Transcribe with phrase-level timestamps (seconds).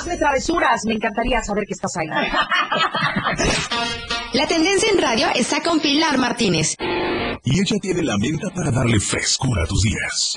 [0.00, 2.08] Hazme travesuras, me encantaría saber que estás ahí.
[4.32, 6.74] La tendencia en radio está con Pilar Martínez.
[7.44, 10.36] Y ella tiene la menta para darle frescura a tus días.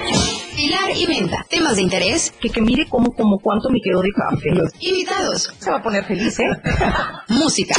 [0.56, 1.46] Pilar y Menta.
[1.50, 2.32] Temas de interés.
[2.40, 4.50] Que, que mire cómo, como cuánto me quedó de café.
[4.80, 5.52] Invitados.
[5.60, 6.46] Se va a poner feliz, ¿eh?
[7.30, 7.76] Música.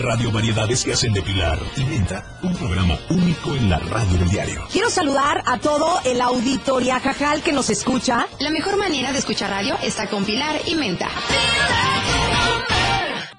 [0.00, 4.28] Radio Variedades que hacen de Pilar y Menta un programa único en la radio del
[4.28, 4.62] diario.
[4.72, 8.26] Quiero saludar a todo el auditoria jajal que nos escucha.
[8.40, 11.08] La mejor manera de escuchar radio está con Pilar y Menta.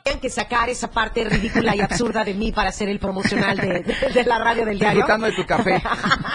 [0.05, 3.83] Tienen que sacar esa parte ridícula y absurda de mí para hacer el promocional de,
[3.83, 4.97] de- de la radio del diario.
[4.97, 5.81] Disfrutando de tu café.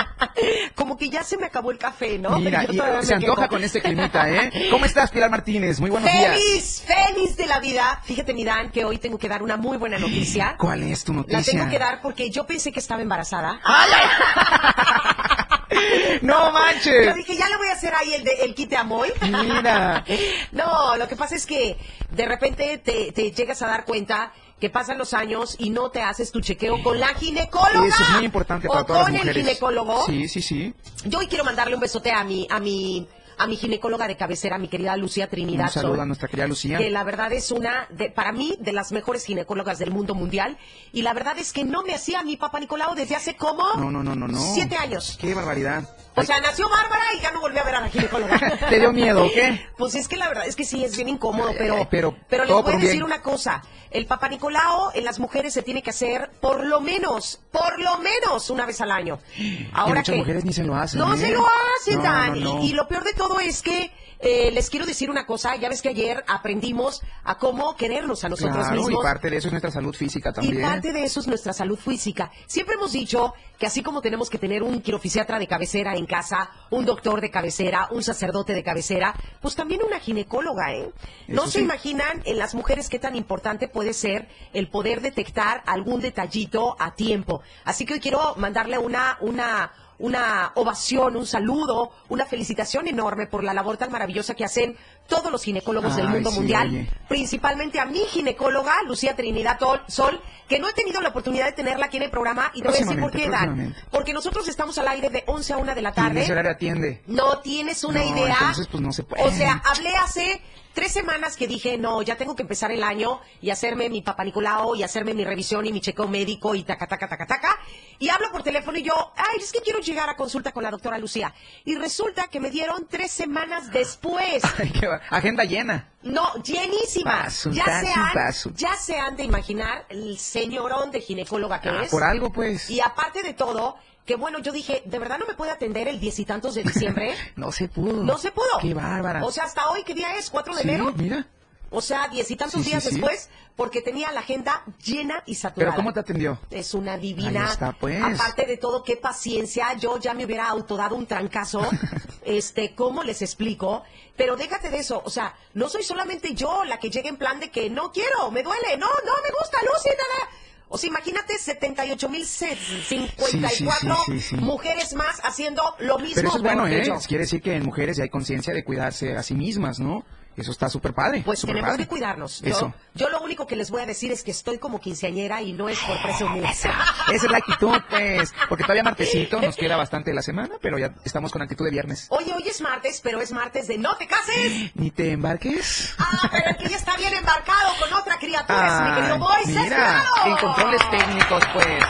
[0.75, 2.39] Como que ya se me acabó el café, ¿no?
[2.39, 4.71] Mira, y se antoja con este climita, ¿eh?
[4.71, 5.81] ¿Cómo estás, Pilar Martínez?
[5.81, 6.33] Muy buenos días.
[6.33, 8.01] Feliz, feliz de la vida.
[8.05, 10.57] Fíjate, mi Dan, que hoy tengo que dar una muy buena noticia.
[10.59, 11.53] ¿Cuál es tu La noticia?
[11.53, 13.61] tengo que dar porque yo pensé que estaba embarazada.
[16.23, 17.15] ¡No Yo manches!
[17.17, 19.13] dije, ya le voy a hacer ahí el, de, el kit de Amoy.
[19.23, 20.05] Mira.
[20.53, 21.77] No, lo que pasa es que
[22.11, 26.01] de repente te, te llegas a dar cuenta que pasan los años y no te
[26.03, 27.87] haces tu chequeo con la ginecóloga.
[27.87, 29.37] Eso es muy importante para o todas con las mujeres.
[29.37, 30.07] el ginecólogo.
[30.07, 30.75] Sí, sí, sí.
[31.05, 33.07] Yo hoy quiero mandarle un besote a mi, a mi,
[33.39, 35.67] a mi ginecóloga de cabecera, mi querida Lucía Trinidad.
[35.67, 36.79] Un saludo a nuestra querida Lucía.
[36.79, 40.59] Que la verdad es una, de, para mí, de las mejores ginecólogas del mundo mundial.
[40.93, 43.91] Y la verdad es que no me hacía mi papá Nicolau desde hace como No,
[43.91, 44.39] no, no, no, no.
[44.55, 45.17] siete años.
[45.21, 45.89] ¡Qué barbaridad!
[46.19, 48.39] O sea, nació Bárbara y ya no volví a ver a la ginecóloga.
[48.69, 49.67] ¿Te dio miedo o qué?
[49.77, 52.45] Pues es que la verdad es que sí, es bien incómodo, pero, Ay, pero pero
[52.45, 53.03] les voy a decir bien.
[53.05, 53.63] una cosa.
[53.91, 57.99] El papá Nicolau en las mujeres se tiene que hacer por lo menos, por lo
[57.99, 59.19] menos una vez al año.
[59.73, 61.19] Ahora muchas que mujeres ni se lo hacen, No ¿eh?
[61.19, 61.45] se lo
[61.81, 62.41] hacen, No, Dan.
[62.41, 62.63] no, no.
[62.63, 65.55] Y, y lo peor de todo es que eh, les quiero decir una cosa.
[65.57, 69.01] Ya ves que ayer aprendimos a cómo querernos a nosotros Claro, mismos.
[69.01, 70.63] y parte de eso es nuestra salud física Y también.
[70.63, 72.31] parte de eso es nuestra salud física.
[72.47, 76.51] Siempre hemos dicho que así como tenemos que tener un quirofisiatra de cabecera en casa,
[76.71, 80.91] un doctor de cabecera, un sacerdote de cabecera, pues también una ginecóloga, ¿eh?
[81.27, 86.01] No se imaginan en las mujeres qué tan importante puede ser el poder detectar algún
[86.01, 87.43] detallito a tiempo.
[87.65, 93.43] Así que hoy quiero mandarle una, una, una ovación, un saludo, una felicitación enorme por
[93.43, 94.77] la labor tan maravillosa que hacen
[95.09, 96.91] todos los ginecólogos del mundo sí, mundial oye.
[97.09, 101.87] principalmente a mi ginecóloga, Lucía Trinidad Sol, que no he tenido la oportunidad de tenerla
[101.87, 103.75] aquí en el programa y te voy a decir por qué, Dan.
[103.91, 106.25] Porque nosotros estamos al aire de 11 a 1 de la tarde.
[106.51, 107.03] atiende.
[107.07, 108.37] No tienes una No, idea.
[108.39, 109.23] entonces, pues, no se puede.
[109.25, 110.41] O sea, hablé hace
[110.79, 114.23] tres semanas que dije, no, ya tengo que empezar el año y hacerme mi papá
[114.23, 117.59] Nicolau y hacerme mi revisión y mi chequeo médico y taca, taca, taca, taca.
[117.99, 120.71] Y hablo por teléfono y yo, ay, es que quiero llegar a consulta con la
[120.71, 121.35] doctora Lucía.
[121.65, 124.41] Y resulta que me dieron tres semanas después.
[124.59, 125.91] Ay, qué Agenda llena.
[126.03, 127.25] No, llenísima.
[127.25, 128.51] Paso, ya, paso, se han, paso.
[128.55, 131.91] ya se han de imaginar el señorón de ginecóloga que Ah, es.
[131.91, 132.71] por algo, pues.
[132.71, 133.75] Y aparte de todo,
[134.09, 136.63] que bueno, yo dije, ¿de verdad no me puede atender el diez y tantos de
[136.63, 137.15] diciembre?
[137.37, 138.03] No se pudo.
[138.03, 138.49] no se pudo.
[138.63, 139.23] Qué bárbara.
[139.23, 140.33] O sea, hasta hoy, ¿qué día es?
[140.33, 140.95] ¿4 de Sí, enero?
[140.97, 141.27] mira.
[141.71, 142.93] O sea, diez y tantos Sí, días sí.
[142.93, 145.73] después, porque tenía la agenda llena y saturada.
[145.73, 146.39] Pero ¿cómo te atendió?
[146.51, 147.45] Es una divina.
[147.45, 148.03] Ahí está, pues.
[148.03, 149.75] Aparte de todo, qué paciencia.
[149.75, 151.61] Yo ya me hubiera autodado un trancazo.
[152.25, 153.83] este, ¿cómo les explico?
[154.17, 155.03] Pero déjate de eso.
[155.05, 158.31] O sea, no soy solamente yo la que llega en plan de que no quiero,
[158.31, 160.31] me duele, no, no me gusta, Lucy, nada.
[160.71, 166.17] O sea, imagínate 78.054 Sí, sí, sí, mujeres más haciendo lo mismo.
[166.17, 166.93] Pero eso es bueno, ¿eh?
[167.07, 170.05] Quiere decir que en mujeres ya hay conciencia de cuidarse a sí mismas, ¿no?
[170.39, 171.23] Eso está súper padre.
[171.25, 171.85] Pues súper tenemos padre.
[171.85, 172.41] que cuidarnos.
[172.43, 172.73] Yo, Eso.
[172.95, 175.69] yo lo único que les voy a decir es que estoy como quinceañera y no
[175.69, 176.45] es por presumir.
[176.45, 176.73] Esa
[177.13, 178.33] es la actitud, pues.
[178.49, 181.73] Porque todavía martesito, nos queda bastante de la semana, pero ya estamos con actitud de
[181.73, 182.07] viernes.
[182.11, 184.71] Oye, hoy es martes, pero es martes de no te cases.
[184.75, 185.95] Ni te embarques.
[185.99, 189.45] Ah, pero el que ya está bien embarcado con otra criatura es mi querido Ay,
[189.45, 189.63] Moisés.
[189.65, 190.31] mira, Claro.
[190.31, 191.85] en controles técnicos, pues.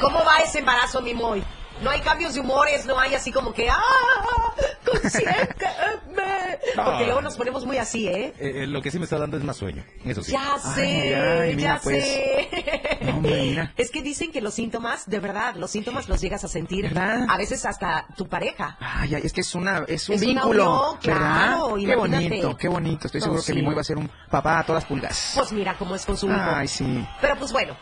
[0.00, 1.42] ¿Cómo va ese embarazo, mi Moy?
[1.82, 3.80] No hay cambios de humores, no hay así como que, ¡ah!
[6.84, 8.34] Porque luego nos ponemos muy así, ¿eh?
[8.38, 10.32] Eh, eh, lo que sí me está dando es más sueño, eso sí.
[10.32, 12.04] Ya sé, ay, mira, ya pues.
[12.04, 12.48] sé.
[13.02, 13.72] No, mira.
[13.76, 16.84] Es que dicen que los síntomas, de verdad, los síntomas los llegas a sentir.
[16.84, 17.26] ¿Verdad?
[17.28, 18.76] A veces hasta tu pareja.
[18.80, 21.86] Ay, ay, es que es una es un Es una vínculo, unión, claro, ¿verdad?
[21.86, 23.06] Qué bonito, qué bonito.
[23.06, 23.52] Estoy No, seguro sí.
[23.52, 25.32] que mi Moy va a ser un papá a todas pulgas.
[25.36, 26.36] Pues mira cómo es con su hijo.
[26.38, 27.06] Ay, sí.
[27.20, 27.76] Pero pues bueno.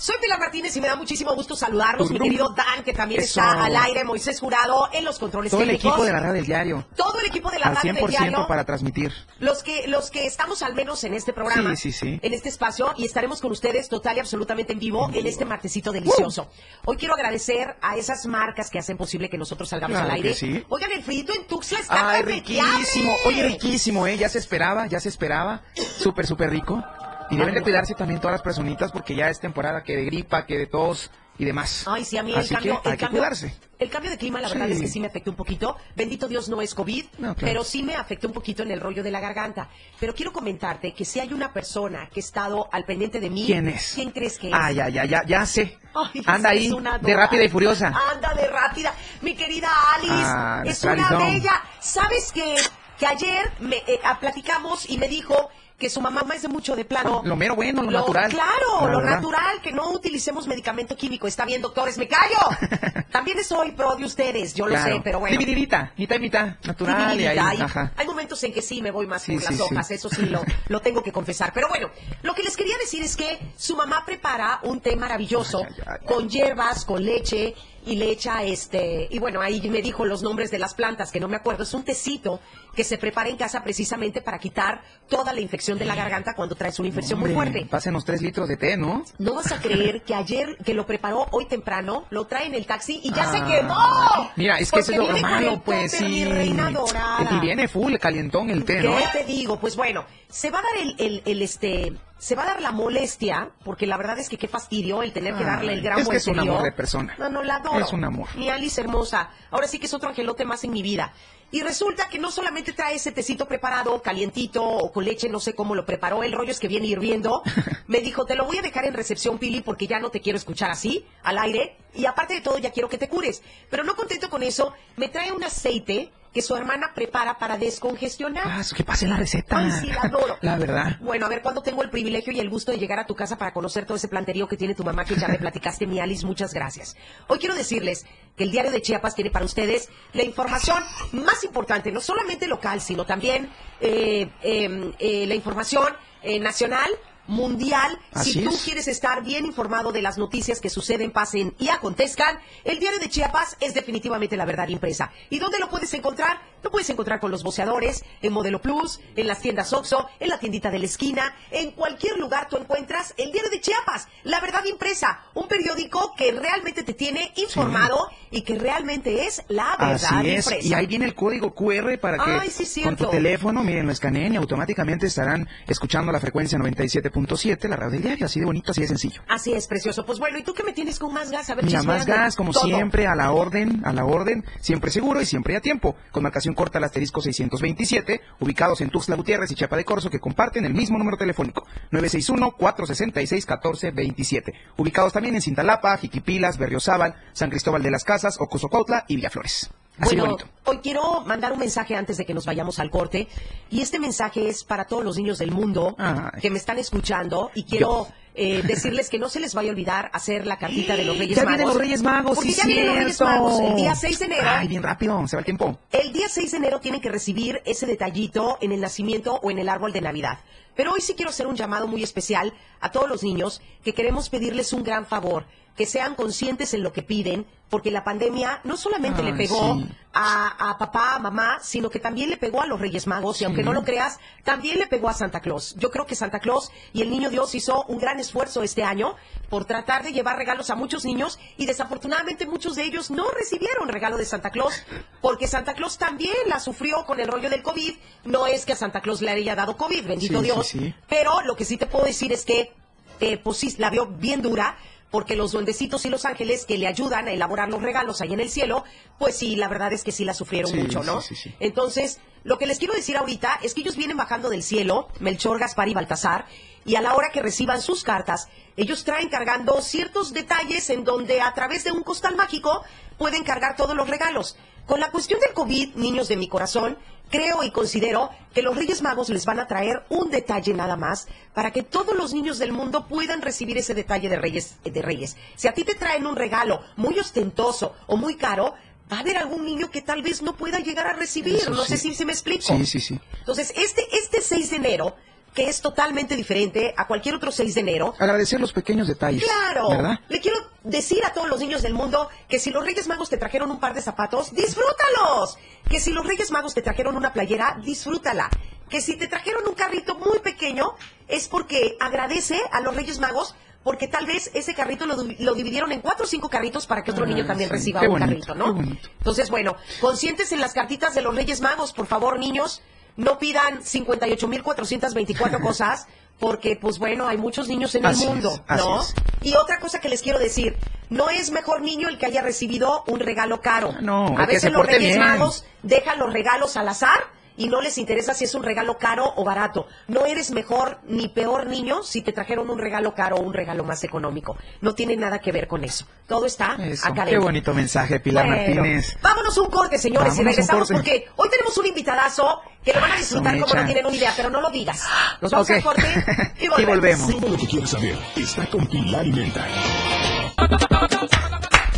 [0.00, 3.38] Soy Pilar Martínez y me da muchísimo gusto saludarlos, mi querido Dan, que también Eso.
[3.38, 5.92] está al aire, Moisés Jurado, en los controles Todo el técnicos.
[5.92, 6.86] equipo de la radio del diario.
[6.96, 8.46] Todo el equipo de la Al radio del 100% diario.
[8.48, 9.12] para transmitir.
[9.40, 12.18] Los que, los que estamos al menos en este programa, Sí, sí, sí.
[12.22, 15.92] en este espacio, y estaremos con ustedes total y absolutamente en vivo en este martesito
[15.92, 16.48] delicioso.
[16.86, 20.34] Hoy quiero agradecer a esas marcas que hacen posible que nosotros salgamos Claro al aire.
[20.70, 23.14] Oigan, el frito en Tuxtla está Ay, riquísimo.
[23.26, 24.16] Oye, riquísimo, ¿eh?
[24.16, 25.60] Ya se esperaba, ya se esperaba.
[25.98, 26.82] Súper, súper rico.
[27.30, 30.46] Y deben de cuidarse también todas las personitas porque ya es temporada que de gripa,
[30.46, 31.10] que de tos.
[31.38, 31.84] y demás.
[31.86, 33.56] Ay, sí, a mí el Así cambio, que el hay que cambio- cuidarse.
[33.78, 34.72] El cambio de clima, la verdad Sí.
[34.72, 35.74] es que sí me afectó un poquito.
[35.96, 37.36] Bendito Dios no es COVID, No, claro.
[37.40, 39.70] pero sí me afectó un poquito en el rollo de la garganta.
[39.98, 43.44] Pero quiero comentarte que si hay una persona que ha estado al pendiente de mí.
[43.46, 43.92] ¿Quién es?
[43.94, 44.54] ¿Quién crees que es?
[44.54, 45.78] Ah, ya, ya, ya, ya sé.
[45.94, 47.86] Ay, Anda ahí, de rápida y furiosa.
[47.86, 48.92] Anda de rápida.
[49.22, 51.62] Mi querida Alice, Ah, es una bella.
[51.80, 52.56] ¿Sabes que,
[53.00, 55.48] que ayer me, eh, ah, platicamos y me dijo
[55.78, 57.22] que su mamá es de mucho de plano?
[57.24, 58.30] Lo mero bueno, lo natural.
[58.30, 59.14] Claro, La lo verdad.
[59.16, 61.26] natural, que no utilicemos medicamento químico.
[61.26, 62.36] Está bien, doctores, me callo.
[63.10, 64.86] También soy pro de ustedes, yo Claro.
[64.90, 65.38] lo sé, pero bueno.
[65.38, 67.38] Divididita, mitad y mitad, natural y ahí.
[67.38, 67.92] Hay, ajá.
[67.96, 69.62] hay momentos en que sí me voy más Sí, por las sí, sí.
[69.62, 71.52] hojas, eso sí lo, lo tengo que confesar.
[71.52, 71.90] Pero bueno,
[72.22, 75.96] lo que les quería decir es que su mamá prepara un té maravilloso Ay, ay,
[76.00, 76.06] ay.
[76.06, 77.54] con hierbas, con leche
[77.86, 81.18] y le echa este, y bueno, ahí me dijo los nombres de las plantas, que
[81.18, 82.38] no me acuerdo, es un tecito
[82.76, 86.54] que se prepara en casa precisamente para quitar toda la infección de la garganta cuando
[86.54, 87.66] traes una infección muy fuerte.
[87.70, 89.02] Pásenos tres litros de té, ¿no?
[89.18, 92.66] No vas a creer que ayer que lo preparó hoy temprano, lo trae en el
[92.66, 93.46] taxi y ya se Ah.
[93.46, 94.30] quemó.
[94.36, 96.04] Mira, es que eso es lo malo, pues sí.
[96.22, 98.96] Y viene full, calientón el té, ¿no?
[98.96, 99.58] ¿Qué te digo?
[99.58, 102.72] Pues bueno, se va a dar el, el, el, este, se va a dar la
[102.72, 106.08] molestia, porque la verdad es que qué fastidio el tener que darle el gran es
[106.08, 107.14] que es un amor de persona.
[107.18, 107.80] No, no, la adoro.
[107.80, 108.28] Es un amor.
[108.36, 109.30] Mi Alice hermosa.
[109.50, 111.12] Ahora sí que es otro angelote más en mi vida.
[111.52, 115.54] Y resulta que no solamente trae ese tecito preparado, calientito o con leche, no sé
[115.54, 117.42] cómo lo preparó, el rollo es que viene hirviendo.
[117.88, 120.36] Me dijo, te lo voy a dejar en recepción, Pili, porque ya no te quiero
[120.36, 121.76] escuchar así, al aire.
[121.92, 123.42] Y aparte de todo, ya quiero que te cures.
[123.68, 128.44] Pero no contento con eso, me trae un aceite que su hermana prepara para descongestionar.
[128.46, 129.58] Ah, que pase la receta.
[129.58, 130.38] Ay, sí, la adoro.
[130.42, 130.98] La verdad.
[131.00, 133.36] Bueno, a ver, cuando tengo el privilegio y el gusto de llegar a tu casa
[133.36, 136.24] para conocer todo ese planterío que tiene tu mamá, que ya me platicaste, mi Alice,
[136.24, 136.96] muchas gracias.
[137.26, 138.06] Hoy quiero decirles
[138.36, 140.82] que el Diario de Chiapas tiene para ustedes la información
[141.12, 143.50] más importante, no solamente local, sino también
[143.80, 145.92] eh, eh, eh, la información
[146.22, 146.90] eh, nacional,
[147.30, 147.98] mundial.
[148.12, 148.62] Así si tú es.
[148.62, 153.08] quieres estar bien informado de las noticias que suceden, pasen y acontezcan, el Diario de
[153.08, 155.10] Chiapas es definitivamente la verdad impresa.
[155.30, 156.40] ¿Y dónde lo puedes encontrar?
[156.62, 160.38] Lo puedes encontrar con los voceadores, en Modelo Plus, en las tiendas Oxxo, en la
[160.38, 164.64] tiendita de la esquina, en cualquier lugar tú encuentras el Diario de Chiapas, la verdad
[164.64, 170.28] impresa, un periódico que realmente te tiene informado y que realmente es la verdad Así
[170.30, 170.46] es.
[170.46, 170.68] impresa.
[170.68, 173.92] Y ahí viene el código QR para que Ay, sí, con tu teléfono, miren, lo
[173.92, 178.26] escaneen y automáticamente estarán escuchando la frecuencia 97.7, la radio del diario.
[178.26, 179.22] Así de bonito, así de sencillo.
[179.28, 180.04] Así es, precioso.
[180.04, 181.50] Pues bueno, ¿y tú qué me tienes con más gas?
[181.50, 182.64] A ver, Mira, más gas, como todo.
[182.64, 185.96] siempre, a la orden, a la orden, siempre seguro y siempre a tiempo.
[186.10, 190.20] Con marcación corta al asterisco 627, ubicados en Tuxtla Gutiérrez y Chiapa de Corzo, que
[190.20, 194.52] comparten el mismo número telefónico, 961-466-1427.
[194.76, 199.70] Ubicados también en Cintalapa, Jiquipilas, Berriozábal, San Cristóbal de las Casas, Ocosocautla y Villaflores.
[200.00, 200.50] Así Bueno, bonito.
[200.64, 203.28] hoy quiero mandar un mensaje antes de que nos vayamos al corte.
[203.70, 206.40] Y este mensaje es para todos los niños del mundo Ay.
[206.40, 207.50] que me están escuchando.
[207.54, 211.04] Y quiero eh, decirles que no se les vaya a olvidar hacer la cartita de
[211.04, 211.56] los Reyes Ya Magos.
[211.58, 213.20] vienen los Reyes Magos, Porque sí, ya vienen los Reyes.
[213.20, 213.60] Magos.
[213.60, 214.42] El día 6 de enero.
[214.46, 215.78] Ay, bien rápido, se va el tiempo.
[215.92, 219.58] El día 6 de enero tienen que recibir ese detallito en el nacimiento o en
[219.58, 220.38] el árbol de Navidad.
[220.80, 224.30] Pero hoy sí quiero hacer un llamado muy especial a todos los niños que queremos
[224.30, 225.44] pedirles un gran favor,
[225.76, 229.86] que sean conscientes en lo que piden, porque la pandemia no solamente le pegó sí.
[230.12, 233.44] A, a papá, a mamá, sino que también le pegó a los Reyes Magos y
[233.44, 235.76] aunque no lo creas, también le pegó a Santa Claus.
[235.78, 239.14] Yo creo que Santa Claus y el Niño Dios hizo un gran esfuerzo este año
[239.48, 243.88] por tratar de llevar regalos a muchos niños y desafortunadamente muchos de ellos no recibieron
[243.88, 244.82] regalo de Santa Claus
[245.20, 247.94] porque Santa Claus también la sufrió con el rollo del COVID.
[248.24, 250.94] No es que a Santa Claus le haya dado COVID, bendito Sí, sí, Dios, sí.
[251.08, 252.72] pero lo que sí te puedo decir es que
[253.20, 254.78] eh, pues sí, la vio bien dura,
[255.10, 258.40] porque los duendecitos y los ángeles que le ayudan a elaborar los regalos ahí en
[258.40, 258.84] el cielo,
[259.18, 261.20] pues sí, la verdad es que sí la sufrieron Sí, mucho, ¿no?
[261.20, 261.54] sí, sí, sí.
[261.60, 265.58] Entonces, lo que les quiero decir ahorita es que ellos vienen bajando del cielo, Melchor,
[265.58, 266.46] Gaspar y Baltasar,
[266.84, 271.40] y a la hora que reciban sus cartas, ellos traen cargando ciertos detalles en donde
[271.42, 272.82] a través de un costal mágico
[273.18, 274.56] pueden cargar todos los regalos.
[274.90, 276.98] Con la cuestión del COVID, niños de mi corazón,
[277.30, 281.28] creo y considero que los Reyes Magos les van a traer un detalle nada más
[281.54, 284.78] para que todos los niños del mundo puedan recibir ese detalle de Reyes.
[284.82, 285.36] De Reyes.
[285.54, 288.74] Si a ti te traen un regalo muy ostentoso o muy caro,
[289.12, 291.54] va a haber algún niño que tal vez no pueda llegar a recibir.
[291.54, 292.08] Eso no sé sí.
[292.08, 292.64] si se me explico.
[292.64, 293.20] Sí, sí, sí.
[293.38, 295.14] Entonces, este, este 6 de enero,
[295.54, 299.42] que es totalmente diferente a cualquier otro 6 de enero, Agradecer los pequeños detalles.
[299.42, 299.88] Claro.
[299.90, 300.20] ¿Verdad?
[300.28, 303.36] Le quiero decir a todos los niños del mundo que si los Reyes Magos te
[303.36, 305.58] trajeron un par de zapatos, disfrútalos.
[305.88, 308.48] Que si los Reyes Magos te trajeron una playera, disfrútala.
[308.88, 310.94] Que si te trajeron un carrito muy pequeño,
[311.28, 315.90] es porque agradece a los Reyes Magos porque tal vez ese carrito lo, lo dividieron
[315.90, 317.74] en cuatro o cinco carritos para que otro Ah, niño también sí.
[317.76, 318.78] reciba Qué un bonito, carrito, ¿no?
[319.18, 322.82] Entonces, bueno, conscientes en las cartitas de los Reyes Magos, por favor, niños,
[323.20, 326.06] no pidan 58.424 cosas,
[326.38, 329.02] porque pues bueno, hay muchos niños en Así el mundo, ¿no?
[329.42, 330.76] Y otra cosa que les quiero decir,
[331.10, 333.94] no es mejor niño el que haya recibido un regalo caro.
[334.00, 335.18] No, a que veces se los Reyes.
[335.18, 337.20] Magos dejan los regalos al azar
[337.60, 339.86] y no les interesa si es un regalo caro o barato.
[340.08, 343.84] No eres mejor ni peor niño si te trajeron un regalo caro o un regalo
[343.84, 344.56] más económico.
[344.80, 346.06] No tiene nada que ver con eso.
[346.26, 347.42] Todo está Eso, acá qué dentro.
[347.42, 349.16] bonito mensaje, Pilar Bueno, Martínez.
[349.20, 353.12] Vámonos un corte, señores, Vámonos y regresamos porque hoy tenemos un invitadazo que lo van
[353.12, 355.04] a disfrutar como no tienen una idea, pero no lo digas.
[355.42, 355.76] Nos vamos Ok.
[355.76, 356.24] al corte
[356.58, 356.86] y Y volvemos.
[356.96, 357.40] volvemos.
[357.40, 359.66] Todo lo que quieres saber está con Pilar y Menta.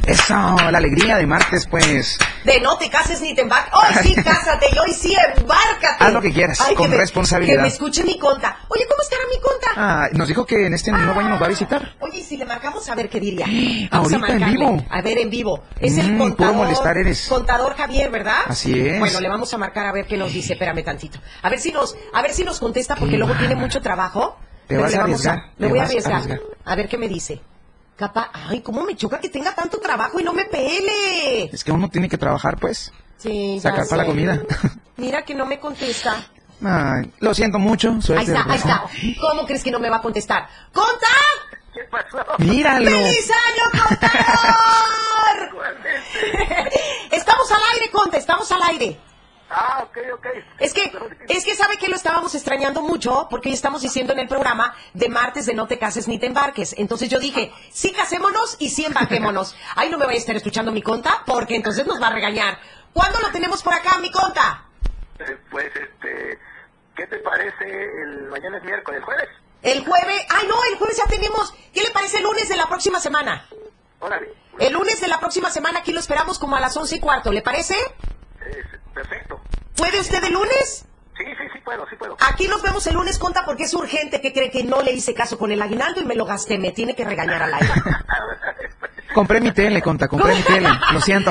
[0.06, 2.18] Eso, la alegría de martes, pues.
[2.44, 3.72] De no te cases ni te embarques.
[3.72, 6.04] Hoy sí, cásate y hoy sí, embárcate.
[6.04, 7.56] Haz lo que quieras, con que me- responsabilidad.
[7.56, 8.56] Que me escuche mi conta.
[8.68, 9.68] Oye, ¿cómo estará mi conta?
[9.76, 11.94] Ah, nos dijo que en este nuevo año nos va a visitar.
[12.00, 13.46] Oye, y si le marcamos a ver qué diría.
[13.92, 14.84] Ahorita a en vivo.
[14.90, 15.62] A ver, en vivo.
[15.78, 16.52] Es el Mm, contador.
[16.54, 17.26] puro molestar eres.
[17.28, 18.38] Contador Javier, ¿verdad?
[18.48, 18.98] Así es.
[18.98, 20.54] Bueno, le vamos a marcar a ver qué nos dice.
[20.54, 21.20] Espérame tantito.
[21.42, 24.36] A ver si nos, a ver si nos contesta porque luego tiene mucho trabajo.
[24.66, 26.12] Te Pero vas a arriesgar, Me te voy a a arriesgar.
[26.14, 26.40] arriesgar.
[26.64, 27.40] A ver qué me dice.
[27.96, 31.44] Capa, ay, cómo me choca que tenga tanto trabajo y no me pele.
[31.44, 32.92] Es que uno tiene que trabajar, pues.
[33.18, 34.42] Sí, Sacar para la comida.
[34.96, 36.26] Mira que no me contesta.
[36.64, 37.90] Ay, lo siento mucho.
[38.16, 38.84] Ahí está, ahí está.
[39.20, 40.48] ¿Cómo crees que no me va a contestar?
[40.72, 41.06] ¡Conta!
[41.72, 42.24] ¿Qué pasó?
[42.38, 42.90] Míralo.
[42.90, 44.22] ¡Feliz año, contador!
[47.10, 48.98] estamos al aire, Conta, estamos al aire.
[49.54, 50.26] Ah, ok, ok.
[50.60, 50.90] Es que,
[51.28, 54.74] es que sabe que lo estábamos extrañando mucho porque hoy estamos diciendo en el programa
[54.94, 56.74] de martes de no te cases ni te embarques.
[56.78, 59.54] Entonces yo dije, sí casémonos y sí embarquémonos.
[59.76, 62.58] Ay, no me vaya a estar escuchando mi conta porque entonces nos va a regañar.
[62.94, 64.64] ¿Cuándo lo tenemos por acá, mi conta?
[65.18, 66.38] Eh, Pues, este,
[66.96, 67.64] ¿qué te parece
[68.04, 69.28] el mañana es miércoles, el jueves?
[69.62, 71.52] El jueves, ay no, el jueves ya tenemos.
[71.74, 73.46] ¿Qué le parece el lunes de la próxima semana?
[74.00, 74.32] Órale.
[74.58, 77.30] El lunes de la próxima semana aquí lo esperamos como a las once y cuarto,
[77.30, 77.76] ¿le parece?
[78.46, 79.40] Eh, perfecto.
[79.76, 80.84] ¿Puede usted el lunes?
[81.16, 82.16] Sí, sí, sí puedo, sí puedo.
[82.20, 84.20] Aquí nos vemos el lunes, conta, porque es urgente.
[84.20, 86.58] que cree que no le hice caso con el aguinaldo y me lo gasté?
[86.58, 87.68] Me tiene que regañar al aire.
[89.14, 90.70] Compré mi tele, conta, compré mi tele.
[90.90, 91.30] Lo siento.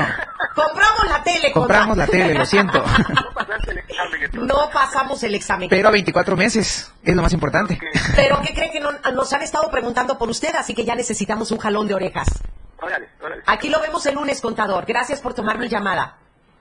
[0.54, 1.60] Compramos la tele, conta.
[1.60, 2.84] Compramos la tele, lo siento.
[3.34, 4.48] No pasaste el examen entonces.
[4.56, 5.70] No pasamos el examen.
[5.70, 7.80] Pero a 24 meses, es lo más importante.
[8.16, 10.54] Pero ¿qué cree que no- nos han estado preguntando por usted?
[10.56, 12.28] Así que ya necesitamos un jalón de orejas.
[12.80, 13.42] Órale, órale.
[13.48, 14.86] Aquí lo vemos el lunes, contador.
[14.86, 16.18] Gracias por tomar mi llamada.